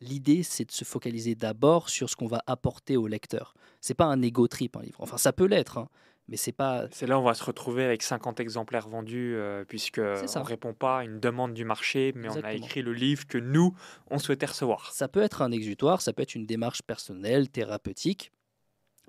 [0.00, 3.54] L'idée, c'est de se focaliser d'abord sur ce qu'on va apporter au lecteur.
[3.80, 5.00] C'est pas un ego trip, un livre.
[5.00, 5.88] Enfin, ça peut l'être, hein,
[6.28, 6.86] mais c'est pas.
[6.90, 10.44] C'est là où on va se retrouver avec 50 exemplaires vendus, euh, puisque on ne
[10.44, 13.74] répond pas à une demande du marché, mais on a écrit le livre que nous,
[14.10, 14.92] on souhaitait recevoir.
[14.92, 18.32] Ça peut être un exutoire, ça peut être une démarche personnelle, thérapeutique.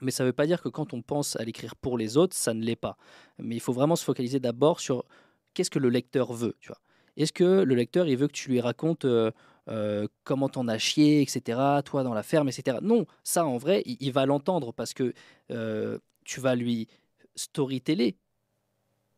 [0.04, 2.36] Mais ça ne veut pas dire que quand on pense à l'écrire pour les autres,
[2.36, 2.98] ça ne l'est pas.
[3.40, 5.06] Mais il faut vraiment se focaliser d'abord sur
[5.54, 6.56] qu'est-ce que le lecteur veut.
[6.60, 6.80] Tu vois
[7.18, 9.32] Est-ce que le lecteur, il veut que tu lui racontes euh,
[9.70, 12.78] euh, comment t'en as chié, etc., toi dans la ferme, etc.
[12.82, 15.14] Non, ça, en vrai, il, va l'entendre parce que
[15.52, 16.88] euh, tu vas lui
[17.36, 18.18] storyteller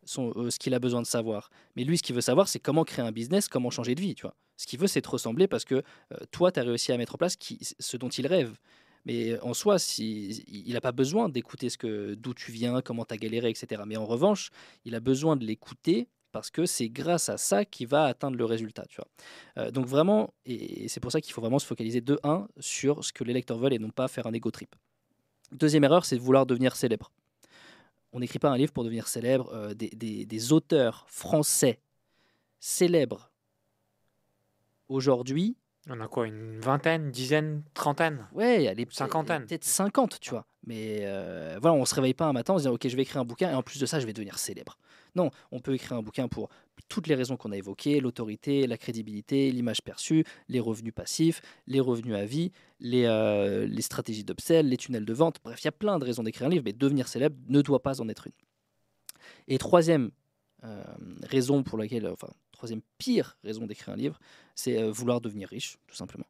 [0.06, 1.50] ce qu'il a besoin de savoir.
[1.76, 4.14] Mais lui, ce qu'il veut savoir, c'est comment créer un business, comment changer de vie.
[4.14, 5.84] Tu vois ce qu'il veut, c'est te ressembler parce que
[6.32, 8.56] toi, tu as réussi à mettre en place qui, ce dont il rêve.
[9.06, 13.14] Mais en soi, il n'a pas besoin d'écouter ce que d'où tu viens, comment tu
[13.14, 13.84] as galéré, etc.
[13.86, 14.50] Mais en revanche,
[14.84, 18.44] il a besoin de l'écouter parce que c'est grâce à ça qu'il va atteindre le
[18.46, 18.86] résultat.
[18.90, 19.00] Tu
[19.56, 19.72] vois.
[19.72, 23.14] Donc vraiment, et c'est pour ça qu'il faut vraiment se focaliser de 1 sur ce
[23.14, 24.76] que les lecteurs veulent et non pas faire un ego trip.
[25.52, 27.12] Deuxième erreur, c'est de vouloir devenir célèbre.
[28.12, 29.74] On n'écrit pas un livre pour devenir célèbre.
[29.76, 31.80] Des, auteurs français
[32.60, 33.30] célèbres
[34.88, 35.56] aujourd'hui
[35.88, 38.28] on a quoi, une vingtaine, dizaine, trentaine?
[38.34, 39.46] Ouais, il y a les cinquantaine.
[39.46, 40.46] Peut-être 50, tu vois.
[40.66, 43.04] Mais euh, voilà, on se réveille pas un matin en se disant ok, je vais
[43.04, 44.80] écrire un bouquin et en plus de ça, je vais devenir célèbre.
[45.16, 46.50] Non, on peut écrire un bouquin pour
[46.90, 51.80] toutes les raisons qu'on a évoquées l'autorité, la crédibilité, l'image perçue, les revenus passifs, les
[51.80, 55.38] revenus à vie, les, euh, les stratégies d'upsell, les tunnels de vente.
[55.44, 57.82] Bref, il y a plein de raisons d'écrire un livre, mais devenir célèbre ne doit
[57.82, 58.34] pas en être une.
[59.48, 60.12] Et troisième
[60.64, 60.84] euh,
[61.24, 62.30] raison pour laquelle, enfin,
[62.66, 64.20] troisième pire raison d'écrire un livre,
[64.56, 66.26] c'est euh, vouloir devenir riche, tout simplement.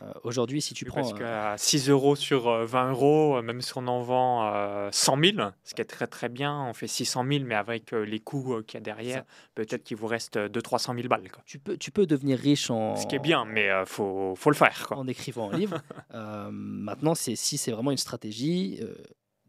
[0.00, 1.00] Euh, aujourd'hui, si tu prends.
[1.00, 5.74] Parce qu'à 6 euros sur 20 euros, même si on en vend 100 000, ce
[5.74, 8.76] qui est très très bien, on fait 600 000, mais avec les coûts qu'il y
[8.76, 9.24] a derrière,
[9.56, 11.28] peut-être qu'il vous reste 200-300 000 balles.
[11.32, 11.42] Quoi.
[11.46, 12.94] Tu, peux, tu peux devenir riche en.
[12.94, 14.86] Ce qui est bien, mais il faut, faut, le faire.
[14.86, 14.98] Quoi.
[14.98, 15.82] En écrivant un livre.
[16.52, 18.80] maintenant, si c'est vraiment une stratégie,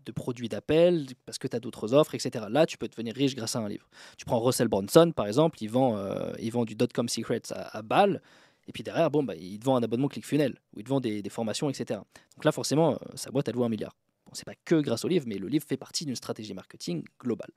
[0.10, 2.46] de produits d'appel, parce que tu as d'autres offres, etc.
[2.50, 3.88] Là, tu peux devenir riche grâce à un livre.
[4.18, 8.22] Tu prends Russell Brunson, par exemple, il vend, euh, du dot-com secrets à, balle,
[8.68, 11.00] et puis derrière, bon, bah, il te vend un abonnement ClickFunnels, ou il te vend
[11.00, 12.00] des, formations, etc.
[12.36, 13.96] Donc là, forcément, euh, sa boîte, elle vaut un milliard.
[14.26, 17.04] Bon, c'est pas que grâce au livre, mais le livre fait partie d'une stratégie marketing
[17.20, 17.52] globale.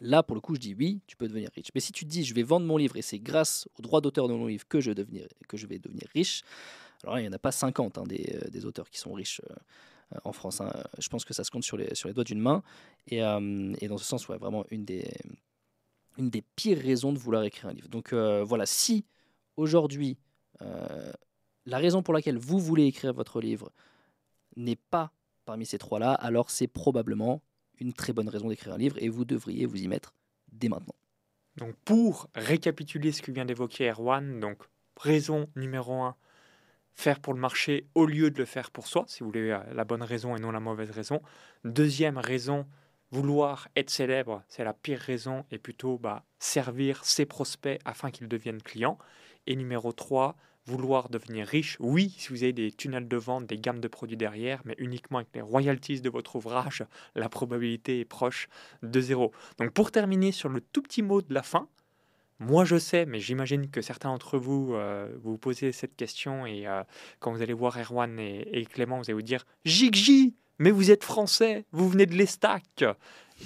[0.00, 1.68] Là, pour le coup, je dis oui, tu peux devenir riche.
[1.74, 4.26] Mais si tu dis, je vais vendre mon livre et c'est grâce au droit d'auteur
[4.26, 6.42] de mon livre que je, que je vais devenir riche,
[7.04, 9.40] alors il n'y en a pas 50 hein, des, euh, des, auteurs qui sont riches
[9.50, 9.54] euh,
[10.24, 10.60] en France.
[10.60, 10.72] Hein.
[10.98, 12.62] Je pense que ça se compte sur les, sur les doigts d'une main.
[13.08, 15.10] Et, euh, et, dans ce sens, ouais, vraiment une des,
[16.18, 17.88] une des pires raisons de vouloir écrire un livre.
[17.88, 19.04] Donc euh, voilà, si
[19.56, 20.18] aujourd'hui,
[21.66, 23.72] la raison pour laquelle vous voulez écrire votre livre
[24.56, 25.12] n'est pas
[25.44, 27.42] parmi ces trois-là, alors c'est probablement
[27.80, 30.14] une très bonne raison d'écrire un livre et vous devriez vous y mettre
[30.52, 30.94] dès maintenant.
[31.56, 34.58] Donc pour récapituler ce que vient d'évoquer Erwan, donc
[34.96, 36.16] raison numéro un,
[36.94, 39.58] faire pour le marché au lieu de le faire pour soi, si vous voulez euh,
[39.74, 41.20] la bonne raison et non la mauvaise raison.
[41.64, 42.66] Deuxième raison,
[43.10, 48.28] vouloir être célèbre, c'est la pire raison, et plutôt bah, servir ses prospects afin qu'ils
[48.28, 48.98] deviennent clients.
[49.46, 50.36] Et numéro 3,
[50.66, 54.16] vouloir devenir riche, oui, si vous avez des tunnels de vente, des gammes de produits
[54.16, 56.84] derrière, mais uniquement avec les royalties de votre ouvrage,
[57.14, 58.48] la probabilité est proche
[58.82, 59.32] de zéro.
[59.58, 61.68] Donc pour terminer sur le tout petit mot de la fin,
[62.42, 66.66] moi, je sais, mais j'imagine que certains d'entre vous euh, vous posez cette question et
[66.66, 66.82] euh,
[67.20, 71.04] quand vous allez voir Erwan et, Clément, vous allez vous dire Jigji, mais vous êtes
[71.04, 72.84] français, vous venez de l'Estac.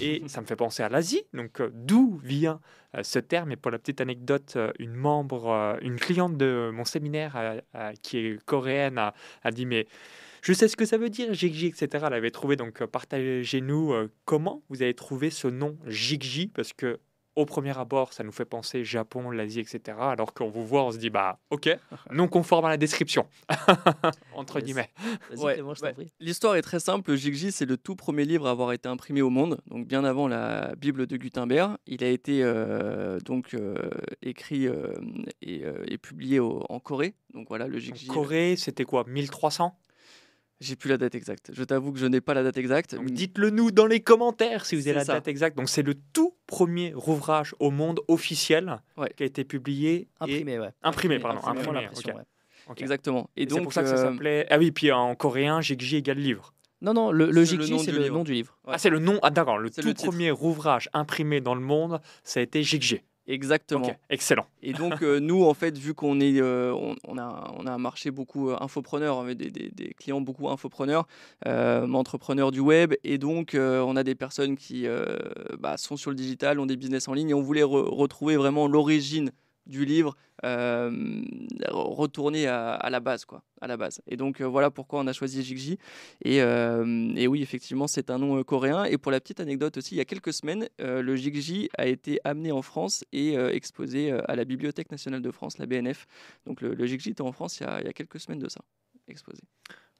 [0.01, 1.23] Et ça me fait penser à l'Asie.
[1.33, 2.59] Donc, euh, d'où vient
[3.03, 3.51] ce terme?
[3.51, 7.61] Et pour la petite anecdote, une membre, une cliente de mon séminaire
[8.01, 9.87] qui est coréenne a, dit Mais
[10.41, 12.05] je sais ce que ça veut dire, Jigji, etc.
[12.07, 13.93] Elle avait trouvé, donc partagez-nous
[14.25, 16.99] comment vous avez trouvé ce nom Jigji, parce que
[17.37, 19.95] au premier abord, ça nous fait penser Japon, l'Asie, etc.
[20.01, 21.69] Alors qu'on vous voit, on se dit, bah, ok,
[22.11, 23.27] non conforme à la description,
[24.35, 24.89] entre guillemets.
[26.19, 27.15] L'histoire est très simple.
[27.15, 30.27] Jigji, c'est le tout premier livre à avoir été imprimé au monde, donc bien avant
[30.27, 31.77] la Bible de Gutenberg.
[31.85, 33.75] Il a été euh, donc euh,
[34.23, 34.95] écrit euh,
[35.43, 37.13] et, publié en Corée.
[37.35, 38.09] Donc voilà, le Jigji.
[38.09, 39.77] En Corée, c'était quoi, 1300
[40.59, 41.51] j'ai plus la date exacte.
[41.53, 42.95] Je t'avoue que je n'ai pas la date exacte.
[42.95, 45.57] Dites-le nous dans les commentaires si vous avez la date exacte.
[45.57, 48.81] Donc c'est le tout premier ouvrage au monde officiel
[49.15, 50.07] qui a été publié.
[50.19, 50.71] Imprimé, ouais.
[50.81, 51.41] Imprimé, pardon.
[51.45, 51.87] Imprimé,
[52.75, 53.29] Exactement.
[53.37, 54.45] Et, donc c'est pour ça que ça euh, s'appelait.
[54.49, 56.53] Ah oui, puis en coréen, Jigji égale livre.
[56.81, 57.55] Non, non, le, le c'est
[57.91, 58.57] le nom du livre.
[58.67, 59.19] Ah, c'est le nom.
[59.23, 59.57] Ah, d'accord.
[59.57, 63.01] Le tout premier ouvrage imprimé dans le monde, ça a été Jigji.
[63.27, 63.91] Exactement.
[64.09, 64.45] excellent.
[64.63, 67.77] Et donc, euh, nous, en fait, vu qu'on est, euh, on, a, on a un
[67.77, 71.07] marché beaucoup euh, infopreneur, des, des, des, clients beaucoup infopreneurs,
[71.45, 74.85] entrepreneurs du web, et donc on a des personnes qui
[75.59, 78.67] bah, sont sur le digital, ont des business en ligne, et on voulait retrouver vraiment
[78.67, 79.31] l'origine
[79.67, 81.21] du livre, euh,
[81.69, 84.01] retourner à, la base, quoi, à la base.
[84.07, 85.77] Et donc euh, voilà pourquoi on a choisi Jigji.
[86.23, 88.85] Et, euh, et oui, effectivement, c'est un nom coréen.
[88.85, 92.19] Et pour la petite anecdote aussi, il y a quelques semaines, le Jigji a été
[92.23, 96.07] amené en France et exposé à la Bibliothèque nationale de France, la BNF.
[96.45, 98.39] Donc le, le Jigji était en France il y, a, il y a quelques semaines
[98.39, 98.61] de ça,
[99.07, 99.41] exposé.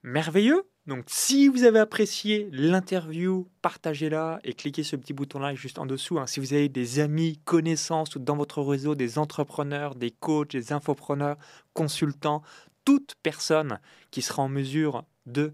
[0.02, 0.62] Merveilleux.
[0.86, 6.18] Donc si vous avez apprécié l'interview, partagez-la et cliquez ce petit bouton-là juste en dessous.
[6.18, 6.26] Hein.
[6.26, 10.72] Si vous avez des amis, connaissances ou dans votre réseau des entrepreneurs, des coachs, des
[10.72, 11.36] infopreneurs,
[11.74, 12.42] consultants,
[12.86, 13.80] toute personne
[14.10, 15.52] qui sera en mesure de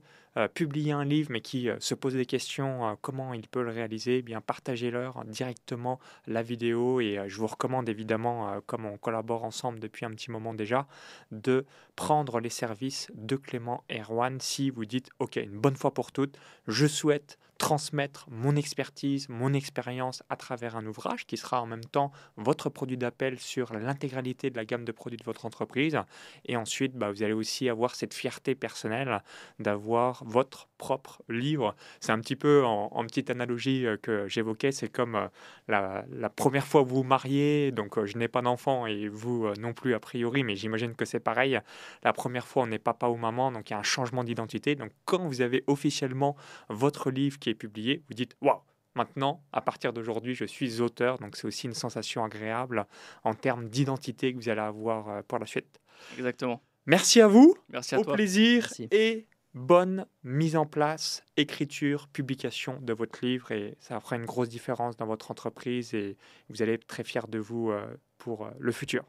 [0.54, 3.70] publier un livre mais qui euh, se pose des questions euh, comment il peut le
[3.70, 9.44] réaliser, eh bien partagez-leur directement la vidéo et je vous recommande évidemment, comme on collabore
[9.44, 10.86] ensemble depuis un petit moment déjà,
[11.30, 11.64] de
[11.96, 16.36] prendre les services de Clément Erwan si vous dites ok une bonne fois pour toutes,
[16.66, 21.86] je souhaite transmettre mon expertise, mon expérience à travers un ouvrage qui sera en même
[21.86, 25.98] temps votre produit d'appel sur l'intégralité de la gamme de produits de votre entreprise.
[26.44, 29.22] Et ensuite, bah, vous allez aussi avoir cette fierté personnelle
[29.60, 31.74] d'avoir votre propre livre.
[32.00, 35.28] C'est un petit peu en, petite analogie euh, que j'évoquais, c'est comme euh,
[35.68, 39.48] la, première fois que vous vous mariez, donc euh, je n'ai pas d'enfant et vous
[39.58, 41.58] non plus a priori, mais j'imagine que c'est pareil.
[42.02, 44.74] La première fois, on n'est papa ou maman, donc il y a un changement d'identité.
[44.74, 46.36] Donc quand vous avez officiellement
[46.68, 48.60] votre livre qui est publié, vous dites waouh,
[48.94, 51.18] maintenant, à partir d'aujourd'hui, je suis auteur.
[51.18, 52.86] Donc c'est aussi une sensation agréable
[53.22, 55.80] en termes d'identité que vous allez avoir euh, pour la suite.
[56.16, 56.62] Exactement.
[56.86, 57.54] Merci à vous.
[57.70, 63.76] Merci à Au plaisir et bonne mise en place, écriture, publication de votre livre et
[63.80, 66.16] ça fera une grosse différence dans votre entreprise et
[66.50, 67.86] vous allez être très fier de vous euh,
[68.18, 69.04] pour euh, le futur.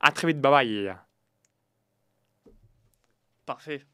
[0.00, 0.96] À très vite, bye bye.
[3.46, 3.84] Parfait.